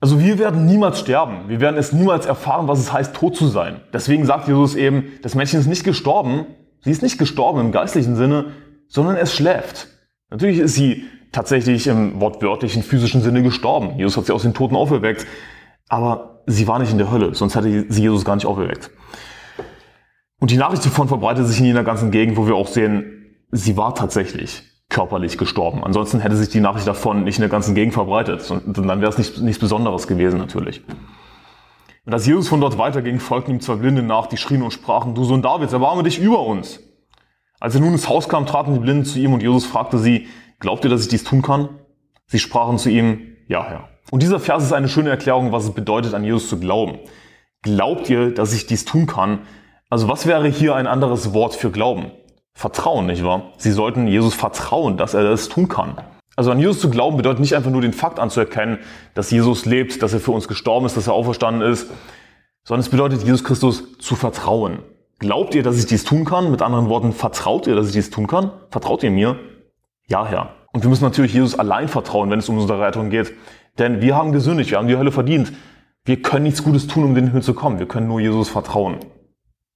Also 0.00 0.20
wir 0.20 0.38
werden 0.38 0.66
niemals 0.66 1.00
sterben. 1.00 1.48
Wir 1.48 1.60
werden 1.60 1.76
es 1.76 1.92
niemals 1.92 2.26
erfahren, 2.26 2.68
was 2.68 2.78
es 2.78 2.92
heißt, 2.92 3.14
tot 3.14 3.36
zu 3.36 3.48
sein. 3.48 3.80
Deswegen 3.92 4.24
sagt 4.24 4.48
Jesus 4.48 4.76
eben, 4.76 5.12
das 5.22 5.34
Mädchen 5.34 5.60
ist 5.60 5.66
nicht 5.66 5.84
gestorben. 5.84 6.46
Sie 6.80 6.90
ist 6.90 7.02
nicht 7.02 7.18
gestorben 7.18 7.60
im 7.60 7.72
geistlichen 7.72 8.14
Sinne, 8.14 8.52
sondern 8.86 9.16
es 9.16 9.34
schläft. 9.34 9.88
Natürlich 10.30 10.58
ist 10.58 10.74
sie 10.74 11.04
tatsächlich 11.32 11.86
im 11.88 12.20
wortwörtlichen 12.20 12.82
physischen 12.82 13.22
Sinne 13.22 13.42
gestorben. 13.42 13.98
Jesus 13.98 14.16
hat 14.16 14.26
sie 14.26 14.32
aus 14.32 14.42
den 14.42 14.54
Toten 14.54 14.76
auferweckt. 14.76 15.26
Aber 15.88 16.42
sie 16.46 16.68
war 16.68 16.78
nicht 16.78 16.92
in 16.92 16.98
der 16.98 17.10
Hölle, 17.10 17.34
sonst 17.34 17.56
hätte 17.56 17.86
sie 17.88 18.02
Jesus 18.02 18.24
gar 18.24 18.36
nicht 18.36 18.46
auferweckt. 18.46 18.90
Und 20.40 20.50
die 20.50 20.56
Nachricht 20.56 20.84
davon 20.84 21.08
verbreitet 21.08 21.46
sich 21.46 21.58
in 21.58 21.66
jener 21.66 21.84
ganzen 21.84 22.10
Gegend, 22.10 22.36
wo 22.36 22.46
wir 22.46 22.54
auch 22.54 22.68
sehen, 22.68 23.34
sie 23.50 23.76
war 23.76 23.94
tatsächlich 23.94 24.62
körperlich 24.88 25.36
gestorben. 25.36 25.84
Ansonsten 25.84 26.20
hätte 26.20 26.36
sich 26.36 26.48
die 26.48 26.60
Nachricht 26.60 26.86
davon 26.86 27.24
nicht 27.24 27.38
in 27.38 27.42
der 27.42 27.50
ganzen 27.50 27.74
Gegend 27.74 27.94
verbreitet. 27.94 28.50
Und 28.50 28.76
dann 28.78 29.00
wäre 29.00 29.10
es 29.10 29.18
nicht, 29.18 29.40
nichts 29.40 29.60
Besonderes 29.60 30.06
gewesen 30.06 30.38
natürlich. 30.38 30.82
Und 32.06 32.14
als 32.14 32.26
Jesus 32.26 32.48
von 32.48 32.60
dort 32.60 32.78
weiterging, 32.78 33.20
folgten 33.20 33.50
ihm 33.50 33.60
zwei 33.60 33.74
Blinde 33.74 34.02
nach, 34.02 34.28
die 34.28 34.38
schrien 34.38 34.62
und 34.62 34.70
sprachen, 34.70 35.14
du 35.14 35.24
Sohn 35.24 35.42
Davids, 35.42 35.74
erbarme 35.74 36.04
dich 36.04 36.18
über 36.18 36.40
uns. 36.40 36.80
Als 37.60 37.74
er 37.74 37.80
nun 37.80 37.92
ins 37.92 38.08
Haus 38.08 38.28
kam, 38.28 38.46
traten 38.46 38.72
die 38.72 38.80
Blinden 38.80 39.04
zu 39.04 39.18
ihm 39.18 39.34
und 39.34 39.42
Jesus 39.42 39.66
fragte 39.66 39.98
sie, 39.98 40.26
glaubt 40.58 40.84
ihr, 40.84 40.90
dass 40.90 41.02
ich 41.02 41.08
dies 41.08 41.24
tun 41.24 41.42
kann? 41.42 41.68
Sie 42.26 42.38
sprachen 42.38 42.78
zu 42.78 42.88
ihm, 42.88 43.36
ja, 43.46 43.64
Herr. 43.64 43.88
Und 44.10 44.22
dieser 44.22 44.40
Vers 44.40 44.62
ist 44.62 44.72
eine 44.72 44.88
schöne 44.88 45.10
Erklärung, 45.10 45.52
was 45.52 45.64
es 45.64 45.72
bedeutet, 45.72 46.14
an 46.14 46.24
Jesus 46.24 46.48
zu 46.48 46.58
glauben. 46.58 46.98
Glaubt 47.62 48.08
ihr, 48.08 48.32
dass 48.32 48.54
ich 48.54 48.66
dies 48.66 48.84
tun 48.86 49.06
kann? 49.06 49.40
Also 49.90 50.06
was 50.08 50.26
wäre 50.26 50.46
hier 50.48 50.74
ein 50.74 50.86
anderes 50.86 51.32
Wort 51.32 51.54
für 51.54 51.70
Glauben? 51.70 52.10
Vertrauen, 52.52 53.06
nicht 53.06 53.24
wahr? 53.24 53.52
Sie 53.56 53.70
sollten 53.70 54.06
Jesus 54.06 54.34
vertrauen, 54.34 54.96
dass 54.96 55.14
er 55.14 55.22
das 55.22 55.48
tun 55.48 55.68
kann. 55.68 55.96
Also 56.36 56.50
an 56.50 56.60
Jesus 56.60 56.80
zu 56.80 56.90
glauben 56.90 57.16
bedeutet 57.16 57.40
nicht 57.40 57.56
einfach 57.56 57.70
nur 57.70 57.80
den 57.80 57.92
Fakt 57.92 58.20
anzuerkennen, 58.20 58.78
dass 59.14 59.30
Jesus 59.30 59.64
lebt, 59.64 60.02
dass 60.02 60.12
er 60.12 60.20
für 60.20 60.32
uns 60.32 60.46
gestorben 60.46 60.86
ist, 60.86 60.96
dass 60.96 61.06
er 61.06 61.14
auferstanden 61.14 61.68
ist, 61.68 61.90
sondern 62.64 62.80
es 62.80 62.90
bedeutet, 62.90 63.22
Jesus 63.22 63.42
Christus 63.42 63.98
zu 63.98 64.14
vertrauen. 64.14 64.80
Glaubt 65.18 65.54
ihr, 65.54 65.62
dass 65.62 65.78
ich 65.78 65.86
dies 65.86 66.04
tun 66.04 66.24
kann? 66.24 66.50
Mit 66.50 66.62
anderen 66.62 66.88
Worten, 66.88 67.12
vertraut 67.12 67.66
ihr, 67.66 67.74
dass 67.74 67.86
ich 67.88 67.92
dies 67.92 68.10
tun 68.10 68.26
kann? 68.26 68.52
Vertraut 68.70 69.02
ihr 69.02 69.10
mir? 69.10 69.36
Ja, 70.06 70.26
Herr. 70.26 70.50
Und 70.72 70.84
wir 70.84 70.90
müssen 70.90 71.04
natürlich 71.04 71.32
Jesus 71.32 71.58
allein 71.58 71.88
vertrauen, 71.88 72.30
wenn 72.30 72.38
es 72.38 72.48
um 72.48 72.58
unsere 72.58 72.80
Rettung 72.80 73.10
geht. 73.10 73.32
Denn 73.78 74.00
wir 74.00 74.14
haben 74.14 74.32
gesündigt, 74.32 74.70
wir 74.70 74.78
haben 74.78 74.86
die 74.86 74.96
Hölle 74.96 75.12
verdient. 75.12 75.52
Wir 76.04 76.22
können 76.22 76.44
nichts 76.44 76.62
Gutes 76.62 76.86
tun, 76.86 77.04
um 77.04 77.14
den 77.14 77.28
Himmel 77.28 77.42
zu 77.42 77.54
kommen. 77.54 77.78
Wir 77.78 77.88
können 77.88 78.06
nur 78.06 78.20
Jesus 78.20 78.48
vertrauen. 78.48 78.98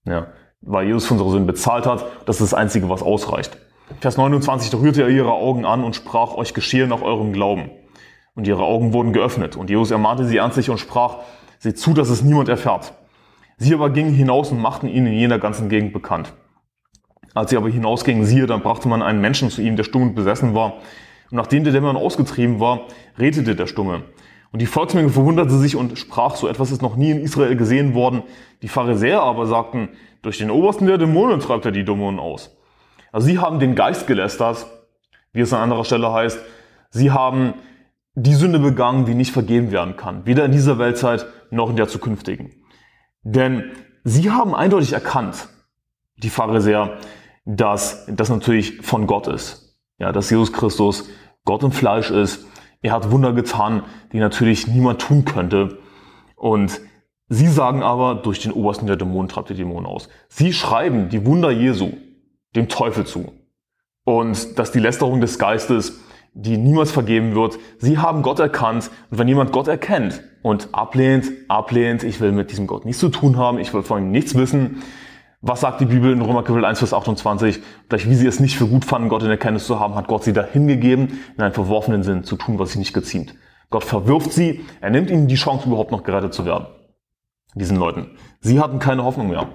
Ja 0.04 0.28
weil 0.62 0.86
Jesus 0.86 1.06
für 1.06 1.14
unsere 1.14 1.30
Sünden 1.30 1.46
bezahlt 1.46 1.86
hat. 1.86 2.06
Das 2.24 2.40
ist 2.40 2.52
das 2.52 2.54
Einzige, 2.54 2.88
was 2.88 3.02
ausreicht. 3.02 3.58
Vers 4.00 4.16
29, 4.16 4.70
da 4.70 4.78
rührte 4.78 5.02
er 5.02 5.08
ihre 5.08 5.32
Augen 5.32 5.66
an 5.66 5.84
und 5.84 5.94
sprach, 5.94 6.34
euch 6.34 6.54
geschehe 6.54 6.86
nach 6.86 7.02
eurem 7.02 7.32
Glauben. 7.32 7.70
Und 8.34 8.46
ihre 8.46 8.62
Augen 8.62 8.94
wurden 8.94 9.12
geöffnet. 9.12 9.56
Und 9.56 9.68
Jesus 9.68 9.90
ermahnte 9.90 10.24
sie 10.24 10.38
ernstlich 10.38 10.70
und 10.70 10.78
sprach, 10.78 11.18
seht 11.58 11.78
zu, 11.78 11.92
dass 11.92 12.08
es 12.08 12.22
niemand 12.22 12.48
erfährt. 12.48 12.94
Sie 13.58 13.74
aber 13.74 13.90
gingen 13.90 14.14
hinaus 14.14 14.50
und 14.50 14.60
machten 14.60 14.88
ihn 14.88 15.06
in 15.06 15.12
jener 15.12 15.38
ganzen 15.38 15.68
Gegend 15.68 15.92
bekannt. 15.92 16.32
Als 17.34 17.50
sie 17.50 17.56
aber 17.56 17.68
hinausgingen, 17.68 18.24
siehe, 18.24 18.46
dann 18.46 18.62
brachte 18.62 18.88
man 18.88 19.02
einen 19.02 19.20
Menschen 19.20 19.50
zu 19.50 19.60
ihm, 19.60 19.76
der 19.76 19.84
stumm 19.84 20.02
und 20.02 20.14
besessen 20.14 20.54
war. 20.54 20.74
Und 21.30 21.36
nachdem 21.36 21.64
der 21.64 21.72
Dämon 21.72 21.96
ausgetrieben 21.96 22.60
war, 22.60 22.82
redete 23.18 23.54
der 23.54 23.66
Stumme. 23.66 24.04
Und 24.52 24.60
die 24.60 24.66
Volksmenge 24.66 25.08
verwunderte 25.08 25.56
sich 25.56 25.76
und 25.76 25.98
sprach, 25.98 26.36
so 26.36 26.46
etwas 26.46 26.70
ist 26.70 26.82
noch 26.82 26.96
nie 26.96 27.10
in 27.10 27.20
Israel 27.20 27.56
gesehen 27.56 27.94
worden. 27.94 28.22
Die 28.60 28.68
Pharisäer 28.68 29.22
aber 29.22 29.46
sagten, 29.46 29.88
durch 30.20 30.38
den 30.38 30.50
Obersten 30.50 30.86
der 30.86 30.98
Dämonen 30.98 31.40
treibt 31.40 31.64
er 31.64 31.72
die 31.72 31.84
Dämonen 31.84 32.20
aus. 32.20 32.54
Also 33.12 33.26
sie 33.26 33.38
haben 33.38 33.60
den 33.60 33.74
Geist 33.74 34.06
gelästert, 34.06 34.66
wie 35.32 35.40
es 35.40 35.52
an 35.52 35.62
anderer 35.62 35.84
Stelle 35.84 36.12
heißt. 36.12 36.38
Sie 36.90 37.10
haben 37.10 37.54
die 38.14 38.34
Sünde 38.34 38.58
begangen, 38.58 39.06
die 39.06 39.14
nicht 39.14 39.32
vergeben 39.32 39.72
werden 39.72 39.96
kann. 39.96 40.26
Weder 40.26 40.44
in 40.44 40.52
dieser 40.52 40.78
Weltzeit 40.78 41.26
noch 41.50 41.70
in 41.70 41.76
der 41.76 41.88
zukünftigen. 41.88 42.52
Denn 43.22 43.70
sie 44.04 44.30
haben 44.30 44.54
eindeutig 44.54 44.92
erkannt, 44.92 45.48
die 46.16 46.28
Pharisäer, 46.28 46.98
dass 47.46 48.06
das 48.06 48.28
natürlich 48.28 48.82
von 48.82 49.06
Gott 49.06 49.28
ist. 49.28 49.78
Ja, 49.98 50.12
dass 50.12 50.30
Jesus 50.30 50.52
Christus 50.52 51.08
Gott 51.44 51.62
im 51.62 51.72
Fleisch 51.72 52.10
ist. 52.10 52.46
Er 52.82 52.92
hat 52.92 53.10
Wunder 53.10 53.32
getan, 53.32 53.84
die 54.12 54.18
natürlich 54.18 54.66
niemand 54.66 55.00
tun 55.00 55.24
könnte. 55.24 55.78
Und 56.36 56.80
Sie 57.34 57.48
sagen 57.48 57.82
aber, 57.82 58.14
durch 58.16 58.40
den 58.40 58.52
Obersten 58.52 58.86
der 58.86 58.96
Dämonen 58.96 59.26
treibt 59.26 59.48
die 59.48 59.54
Dämonen 59.54 59.86
aus. 59.86 60.10
Sie 60.28 60.52
schreiben 60.52 61.08
die 61.08 61.24
Wunder 61.24 61.50
Jesu 61.50 61.92
dem 62.54 62.68
Teufel 62.68 63.06
zu. 63.06 63.32
Und 64.04 64.58
dass 64.58 64.70
die 64.70 64.80
Lästerung 64.80 65.22
des 65.22 65.38
Geistes, 65.38 66.00
die 66.34 66.58
niemals 66.58 66.90
vergeben 66.90 67.34
wird, 67.34 67.58
sie 67.78 67.96
haben 67.96 68.20
Gott 68.20 68.38
erkannt. 68.38 68.90
Und 69.10 69.18
wenn 69.18 69.28
jemand 69.28 69.50
Gott 69.50 69.66
erkennt 69.66 70.22
und 70.42 70.68
ablehnt, 70.72 71.32
ablehnt, 71.48 72.02
ich 72.02 72.20
will 72.20 72.32
mit 72.32 72.50
diesem 72.50 72.66
Gott 72.66 72.84
nichts 72.84 73.00
zu 73.00 73.08
tun 73.08 73.38
haben, 73.38 73.58
ich 73.58 73.72
will 73.72 73.82
von 73.82 74.02
ihm 74.02 74.10
nichts 74.10 74.34
wissen, 74.34 74.82
was 75.42 75.60
sagt 75.60 75.80
die 75.80 75.86
Bibel 75.86 76.12
in 76.12 76.22
Römer 76.22 76.42
Kapitel 76.42 76.64
1, 76.64 76.78
Vers 76.78 76.94
28? 76.94 77.60
Gleich 77.88 78.08
wie 78.08 78.14
sie 78.14 78.26
es 78.26 78.40
nicht 78.40 78.56
für 78.56 78.66
gut 78.66 78.84
fanden, 78.84 79.08
Gott 79.08 79.22
in 79.22 79.30
Erkenntnis 79.30 79.66
zu 79.66 79.78
haben, 79.78 79.94
hat 79.94 80.08
Gott 80.08 80.24
sie 80.24 80.32
dahingegeben, 80.32 81.20
in 81.36 81.42
einen 81.42 81.52
verworfenen 81.52 82.02
Sinn 82.02 82.24
zu 82.24 82.36
tun, 82.36 82.58
was 82.58 82.72
sie 82.72 82.78
nicht 82.78 82.94
geziemt. 82.94 83.34
Gott 83.68 83.84
verwirft 83.84 84.32
sie, 84.32 84.64
er 84.80 84.90
nimmt 84.90 85.10
ihnen 85.10 85.28
die 85.28 85.34
Chance, 85.34 85.66
überhaupt 85.66 85.92
noch 85.92 86.02
gerettet 86.02 86.32
zu 86.32 86.46
werden 86.46 86.66
diesen 87.54 87.76
Leuten. 87.76 88.10
Sie 88.40 88.60
hatten 88.60 88.78
keine 88.78 89.04
Hoffnung 89.04 89.28
mehr. 89.28 89.48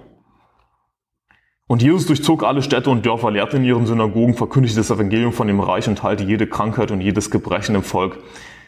Und 1.68 1.82
Jesus 1.82 2.06
durchzog 2.06 2.44
alle 2.44 2.62
Städte 2.62 2.90
und 2.90 3.06
Dörfer, 3.06 3.32
lehrte 3.32 3.58
in 3.58 3.66
ihren 3.66 3.86
Synagogen, 3.86 4.36
verkündigte 4.36 4.78
das 4.78 4.90
Evangelium 4.90 5.34
von 5.34 5.48
dem 5.48 5.60
Reich 5.60 5.90
und 5.90 6.02
heilte 6.02 6.24
jede 6.24 6.48
Krankheit 6.48 6.92
und 6.92 7.02
jedes 7.02 7.30
Gebrechen 7.30 7.76
im 7.76 7.84
Volk. 7.84 8.20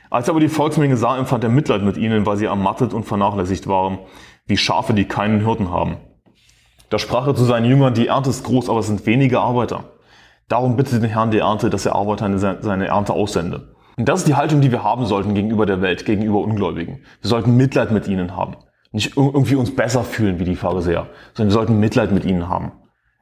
Als 0.10 0.28
aber 0.28 0.40
die 0.40 0.50
Volksmenge 0.50 0.98
sah, 0.98 1.18
empfand 1.18 1.44
er 1.44 1.50
Mitleid 1.50 1.84
mit 1.84 1.96
ihnen, 1.96 2.26
weil 2.26 2.36
sie 2.36 2.46
ermattet 2.46 2.94
und 2.94 3.06
vernachlässigt 3.06 3.68
waren, 3.68 4.00
wie 4.48 4.58
Schafe, 4.58 4.94
die 4.94 5.06
keinen 5.06 5.46
Hirten 5.46 5.72
haben. 5.72 5.98
Da 6.90 7.00
sprach 7.00 7.28
er 7.28 7.36
zu 7.36 7.46
seinen 7.46 7.66
Jüngern, 7.66 7.94
die 7.94 8.08
Ernte 8.08 8.30
ist 8.30 8.44
groß, 8.44 8.70
aber 8.70 8.80
es 8.80 8.88
sind 8.88 9.06
wenige 9.06 9.40
Arbeiter. 9.40 9.86
Darum 10.48 10.76
bittet 10.76 11.04
den 11.04 11.10
Herrn 11.10 11.32
der 11.32 11.42
Ernte, 11.42 11.70
dass 11.70 11.86
er 11.86 11.96
Arbeiter 11.96 12.26
in 12.26 12.38
seine 12.40 12.88
Ernte 12.88 13.14
aussende. 13.14 13.76
Und 13.98 14.10
das 14.10 14.20
ist 14.20 14.28
die 14.28 14.36
Haltung, 14.36 14.62
die 14.62 14.72
wir 14.72 14.84
haben 14.84 15.06
sollten 15.06 15.36
gegenüber 15.36 15.66
der 15.66 15.82
Welt, 15.82 16.06
gegenüber 16.06 16.40
Ungläubigen. 16.40 17.04
Wir 17.22 17.30
sollten 17.30 17.58
Mitleid 17.58 17.92
mit 17.92 18.08
ihnen 18.08 18.36
haben 18.36 18.56
nicht 18.92 19.16
irgendwie 19.18 19.56
uns 19.56 19.76
besser 19.76 20.04
fühlen 20.04 20.40
wie 20.40 20.46
die 20.46 20.56
Pharisäer, 20.56 21.08
sondern 21.34 21.50
wir 21.50 21.54
sollten 21.54 21.80
Mitleid 21.80 22.12
mit 22.12 22.26
ihnen 22.26 22.50
haben, 22.50 22.72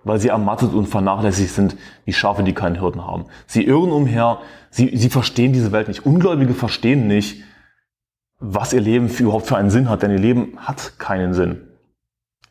weil 0.03 0.19
sie 0.19 0.30
ermattet 0.30 0.73
und 0.73 0.88
vernachlässigt 0.88 1.51
sind 1.51 1.75
wie 2.06 2.13
Schafe, 2.13 2.43
die 2.43 2.53
keinen 2.53 2.80
Hirten 2.80 3.06
haben. 3.06 3.25
Sie 3.45 3.65
irren 3.65 3.91
umher, 3.91 4.39
sie, 4.69 4.95
sie 4.95 5.10
verstehen 5.10 5.53
diese 5.53 5.71
Welt 5.71 5.88
nicht. 5.88 6.06
Ungläubige 6.06 6.53
verstehen 6.53 7.08
nicht, 7.08 7.43
was 8.39 8.71
ihr 8.71 8.82
Leben 8.82 9.10
für, 9.10 9.23
überhaupt 9.23 9.47
für 9.47 9.58
einen 9.58 9.71
Sinn 9.71 9.89
hat, 9.89 10.03
denn 10.03 10.12
ihr 10.12 10.19
Leben 10.19 10.58
hat 10.58 10.99
keinen 10.99 11.34
Sinn. 11.34 11.66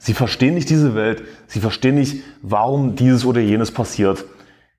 Sie 0.07 0.15
verstehen 0.15 0.55
nicht 0.55 0.71
diese 0.71 0.95
Welt, 0.95 1.25
sie 1.49 1.59
verstehen 1.59 1.97
nicht, 1.97 2.23
warum 2.41 2.95
dieses 2.95 3.25
oder 3.25 3.41
jenes 3.41 3.73
passiert. 3.73 4.25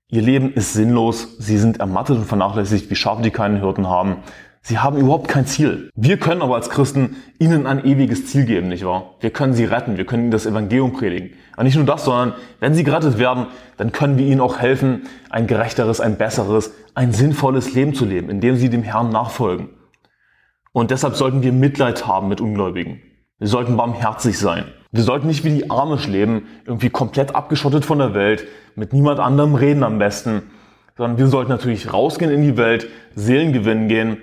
Ihr 0.08 0.22
Leben 0.22 0.54
ist 0.54 0.72
sinnlos, 0.72 1.36
sie 1.38 1.58
sind 1.58 1.80
ermattet 1.80 2.16
und 2.16 2.24
vernachlässigt 2.24 2.88
wie 2.88 2.94
Schafe, 2.94 3.20
die 3.20 3.30
keinen 3.30 3.60
Hirten 3.60 3.86
haben. 3.90 4.22
Sie 4.62 4.78
haben 4.78 4.96
überhaupt 4.96 5.28
kein 5.28 5.44
Ziel. 5.44 5.90
Wir 5.94 6.16
können 6.16 6.40
aber 6.40 6.54
als 6.54 6.70
Christen 6.70 7.16
ihnen 7.38 7.66
ein 7.66 7.84
ewiges 7.84 8.24
Ziel 8.24 8.46
geben, 8.46 8.68
nicht 8.68 8.86
wahr? 8.86 9.16
Wir 9.20 9.28
können 9.28 9.52
sie 9.52 9.66
retten, 9.66 9.98
wir 9.98 10.06
können 10.06 10.22
ihnen 10.22 10.30
das 10.30 10.46
Evangelium 10.46 10.94
predigen. 10.94 11.36
Aber 11.52 11.64
nicht 11.64 11.76
nur 11.76 11.84
das, 11.84 12.06
sondern 12.06 12.32
wenn 12.60 12.72
sie 12.72 12.82
gerettet 12.82 13.18
werden, 13.18 13.48
dann 13.76 13.92
können 13.92 14.16
wir 14.16 14.24
ihnen 14.24 14.40
auch 14.40 14.60
helfen, 14.60 15.02
ein 15.28 15.46
gerechteres, 15.46 16.00
ein 16.00 16.16
besseres, 16.16 16.72
ein 16.94 17.12
sinnvolles 17.12 17.74
Leben 17.74 17.92
zu 17.92 18.06
leben, 18.06 18.30
indem 18.30 18.56
sie 18.56 18.70
dem 18.70 18.82
Herrn 18.82 19.10
nachfolgen. 19.10 19.68
Und 20.72 20.90
deshalb 20.90 21.16
sollten 21.16 21.42
wir 21.42 21.52
Mitleid 21.52 22.06
haben 22.06 22.28
mit 22.28 22.40
Ungläubigen. 22.40 23.02
Wir 23.38 23.48
sollten 23.48 23.76
barmherzig 23.76 24.38
sein. 24.38 24.64
Wir 24.90 25.02
sollten 25.02 25.26
nicht 25.26 25.44
wie 25.44 25.50
die 25.50 25.70
Amish 25.70 26.06
leben, 26.06 26.46
irgendwie 26.64 26.90
komplett 26.90 27.34
abgeschottet 27.34 27.84
von 27.84 27.98
der 27.98 28.14
Welt, 28.14 28.46
mit 28.74 28.92
niemand 28.92 29.20
anderem 29.20 29.54
reden 29.54 29.82
am 29.82 29.98
besten, 29.98 30.42
sondern 30.96 31.18
wir 31.18 31.26
sollten 31.26 31.50
natürlich 31.50 31.92
rausgehen 31.92 32.30
in 32.30 32.42
die 32.42 32.56
Welt, 32.56 32.88
Seelen 33.14 33.52
gewinnen 33.52 33.88
gehen, 33.88 34.18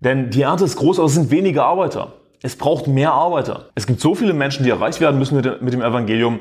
denn 0.00 0.30
die 0.30 0.42
Ernte 0.42 0.64
ist 0.64 0.76
groß, 0.76 0.98
aber 0.98 1.06
es 1.06 1.14
sind 1.14 1.30
wenige 1.30 1.64
Arbeiter. 1.64 2.14
Es 2.40 2.54
braucht 2.54 2.86
mehr 2.86 3.12
Arbeiter. 3.12 3.70
Es 3.74 3.86
gibt 3.86 4.00
so 4.00 4.14
viele 4.14 4.32
Menschen, 4.32 4.62
die 4.62 4.70
erreicht 4.70 5.00
werden 5.00 5.18
müssen 5.18 5.36
mit 5.36 5.72
dem 5.72 5.82
Evangelium. 5.82 6.40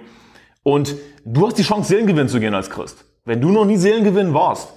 Und 0.62 0.96
du 1.26 1.48
hast 1.48 1.58
die 1.58 1.64
Chance, 1.64 1.90
Seelengewinn 1.90 2.30
zu 2.30 2.40
gehen 2.40 2.54
als 2.54 2.70
Christ. 2.70 3.06
Wenn 3.26 3.42
du 3.42 3.50
noch 3.50 3.66
nie 3.66 3.78
Seelengewinn 3.78 4.34
warst, 4.34 4.74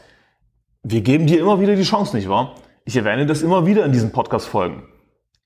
wir 0.82 1.02
geben 1.02 1.26
dir 1.26 1.38
immer 1.38 1.60
wieder 1.60 1.76
die 1.76 1.82
Chance, 1.82 2.16
nicht 2.16 2.28
wahr? 2.30 2.54
Ich 2.86 2.96
erwähne 2.96 3.26
das 3.26 3.42
immer 3.42 3.66
wieder 3.66 3.84
in 3.84 3.92
diesen 3.92 4.12
Podcast-Folgen. 4.12 4.84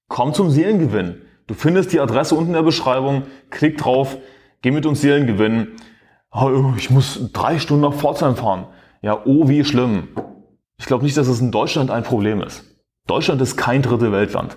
Komm 0.07 0.33
zum 0.33 0.51
Seelengewinn. 0.51 1.23
Du 1.47 1.55
findest 1.55 1.93
die 1.93 2.01
Adresse 2.01 2.35
unten 2.35 2.51
in 2.51 2.55
der 2.55 2.63
Beschreibung, 2.63 3.25
klick 3.51 3.77
drauf, 3.79 4.17
geh 4.63 4.71
mit 4.71 4.87
uns 4.87 5.01
Seelengewinn. 5.01 5.73
Oh, 6.33 6.73
ich 6.77 6.91
muss 6.91 7.31
drei 7.33 7.59
Stunden 7.59 7.83
nach 7.83 7.95
Pforzheim 7.95 8.37
fahren. 8.37 8.67
Ja, 9.03 9.23
oh, 9.25 9.49
wie 9.49 9.65
schlimm. 9.65 10.09
Ich 10.79 10.87
glaube 10.87 11.05
nicht, 11.05 11.17
dass 11.17 11.29
es 11.29 11.41
in 11.41 11.51
Deutschland 11.51 11.91
ein 11.91 12.03
Problem 12.03 12.41
ist. 12.41 12.65
Deutschland 13.07 13.41
ist 13.43 13.57
kein 13.57 13.83
dritte 13.83 14.11
Weltland. 14.11 14.57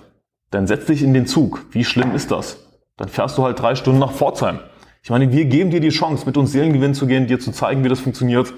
Dann 0.49 0.67
setz 0.67 0.85
dich 0.85 1.03
in 1.03 1.13
den 1.13 1.27
Zug. 1.27 1.65
Wie 1.71 1.83
schlimm 1.83 2.15
ist 2.15 2.31
das? 2.31 2.65
Dann 2.95 3.09
fährst 3.09 3.37
du 3.37 3.43
halt 3.43 3.59
drei 3.59 3.75
Stunden 3.75 3.99
nach 3.99 4.13
Pforzheim. 4.13 4.59
Ich 5.03 5.09
meine, 5.09 5.31
wir 5.31 5.45
geben 5.45 5.69
dir 5.69 5.81
die 5.81 5.89
Chance, 5.89 6.25
mit 6.25 6.37
uns 6.37 6.51
Seelengewinn 6.51 6.93
zu 6.93 7.05
gehen, 7.05 7.27
dir 7.27 7.39
zu 7.39 7.51
zeigen, 7.51 7.83
wie 7.83 7.89
das 7.89 7.99
funktioniert. 7.99 8.53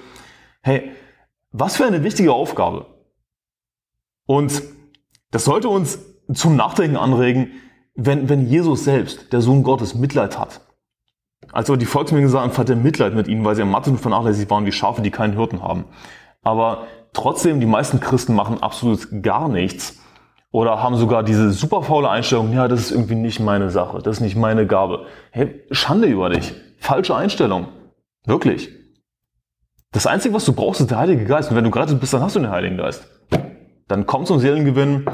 Hey, 0.61 0.91
was 1.51 1.77
für 1.77 1.85
eine 1.85 2.03
wichtige 2.03 2.33
Aufgabe. 2.33 2.85
Und 4.25 4.61
das 5.31 5.45
sollte 5.45 5.69
uns 5.69 5.99
zum 6.33 6.55
Nachdenken 6.55 6.97
anregen, 6.97 7.51
wenn, 8.05 8.29
wenn 8.29 8.47
Jesus 8.47 8.85
selbst, 8.85 9.33
der 9.33 9.41
Sohn 9.41 9.63
Gottes, 9.63 9.93
Mitleid 9.93 10.39
hat. 10.39 10.61
Als 11.51 11.69
aber 11.69 11.77
die 11.77 11.85
Volksmenge 11.85 12.23
gesagt 12.25 12.57
hat 12.57 12.69
er 12.69 12.75
Mitleid 12.75 13.13
mit 13.13 13.27
ihnen, 13.27 13.43
weil 13.43 13.55
sie 13.55 13.61
am 13.61 13.71
Mathe 13.71 13.95
vernachlässigt 13.95 14.49
waren 14.49 14.65
wie 14.65 14.71
Schafe, 14.71 15.01
die 15.01 15.11
keinen 15.11 15.35
Hirten 15.35 15.61
haben. 15.61 15.85
Aber 16.41 16.87
trotzdem, 17.13 17.59
die 17.59 17.65
meisten 17.65 17.99
Christen 17.99 18.35
machen 18.35 18.61
absolut 18.61 19.07
gar 19.23 19.49
nichts 19.49 19.99
oder 20.51 20.81
haben 20.81 20.95
sogar 20.95 21.23
diese 21.23 21.51
super 21.51 21.83
faule 21.83 22.09
Einstellung, 22.09 22.53
ja, 22.53 22.67
das 22.67 22.81
ist 22.81 22.91
irgendwie 22.91 23.15
nicht 23.15 23.39
meine 23.39 23.69
Sache, 23.69 23.99
das 23.99 24.17
ist 24.17 24.21
nicht 24.21 24.35
meine 24.35 24.65
Gabe. 24.65 25.05
Hey, 25.31 25.63
Schande 25.71 26.07
über 26.07 26.29
dich. 26.29 26.53
Falsche 26.79 27.15
Einstellung. 27.15 27.67
Wirklich. 28.25 28.69
Das 29.91 30.07
Einzige, 30.07 30.33
was 30.35 30.45
du 30.45 30.53
brauchst, 30.53 30.81
ist 30.81 30.91
der 30.91 30.99
Heilige 30.99 31.25
Geist. 31.25 31.49
Und 31.49 31.57
wenn 31.57 31.63
du 31.63 31.71
gerettet 31.71 31.99
bist, 31.99 32.13
dann 32.13 32.21
hast 32.21 32.35
du 32.35 32.39
den 32.39 32.51
Heiligen 32.51 32.77
Geist. 32.77 33.07
Dann 33.87 34.05
komm 34.05 34.25
zum 34.25 34.39
Seelengewinn. 34.39 35.05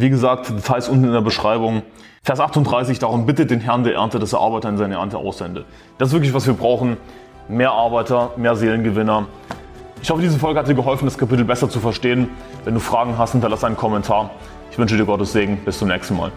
Wie 0.00 0.08
gesagt, 0.08 0.48
Details 0.48 0.88
unten 0.88 1.04
in 1.04 1.12
der 1.12 1.20
Beschreibung. 1.20 1.82
Vers 2.22 2.40
38, 2.40 3.00
darum 3.00 3.26
bittet 3.26 3.50
den 3.50 3.60
Herrn 3.60 3.84
der 3.84 3.96
Ernte, 3.96 4.18
dass 4.18 4.32
er 4.32 4.40
Arbeiter 4.40 4.70
in 4.70 4.78
seine 4.78 4.94
Ernte 4.94 5.18
aussende. 5.18 5.66
Das 5.98 6.08
ist 6.08 6.14
wirklich, 6.14 6.32
was 6.32 6.46
wir 6.46 6.54
brauchen. 6.54 6.96
Mehr 7.48 7.72
Arbeiter, 7.72 8.30
mehr 8.36 8.56
Seelengewinner. 8.56 9.26
Ich 10.02 10.08
hoffe, 10.08 10.22
diese 10.22 10.38
Folge 10.38 10.58
hat 10.58 10.68
dir 10.68 10.74
geholfen, 10.74 11.04
das 11.04 11.18
Kapitel 11.18 11.44
besser 11.44 11.68
zu 11.68 11.80
verstehen. 11.80 12.30
Wenn 12.64 12.72
du 12.72 12.80
Fragen 12.80 13.18
hast, 13.18 13.32
hinterlass 13.32 13.62
einen 13.62 13.76
Kommentar. 13.76 14.30
Ich 14.70 14.78
wünsche 14.78 14.96
dir 14.96 15.04
Gottes 15.04 15.32
Segen. 15.32 15.58
Bis 15.66 15.78
zum 15.78 15.88
nächsten 15.88 16.16
Mal. 16.16 16.32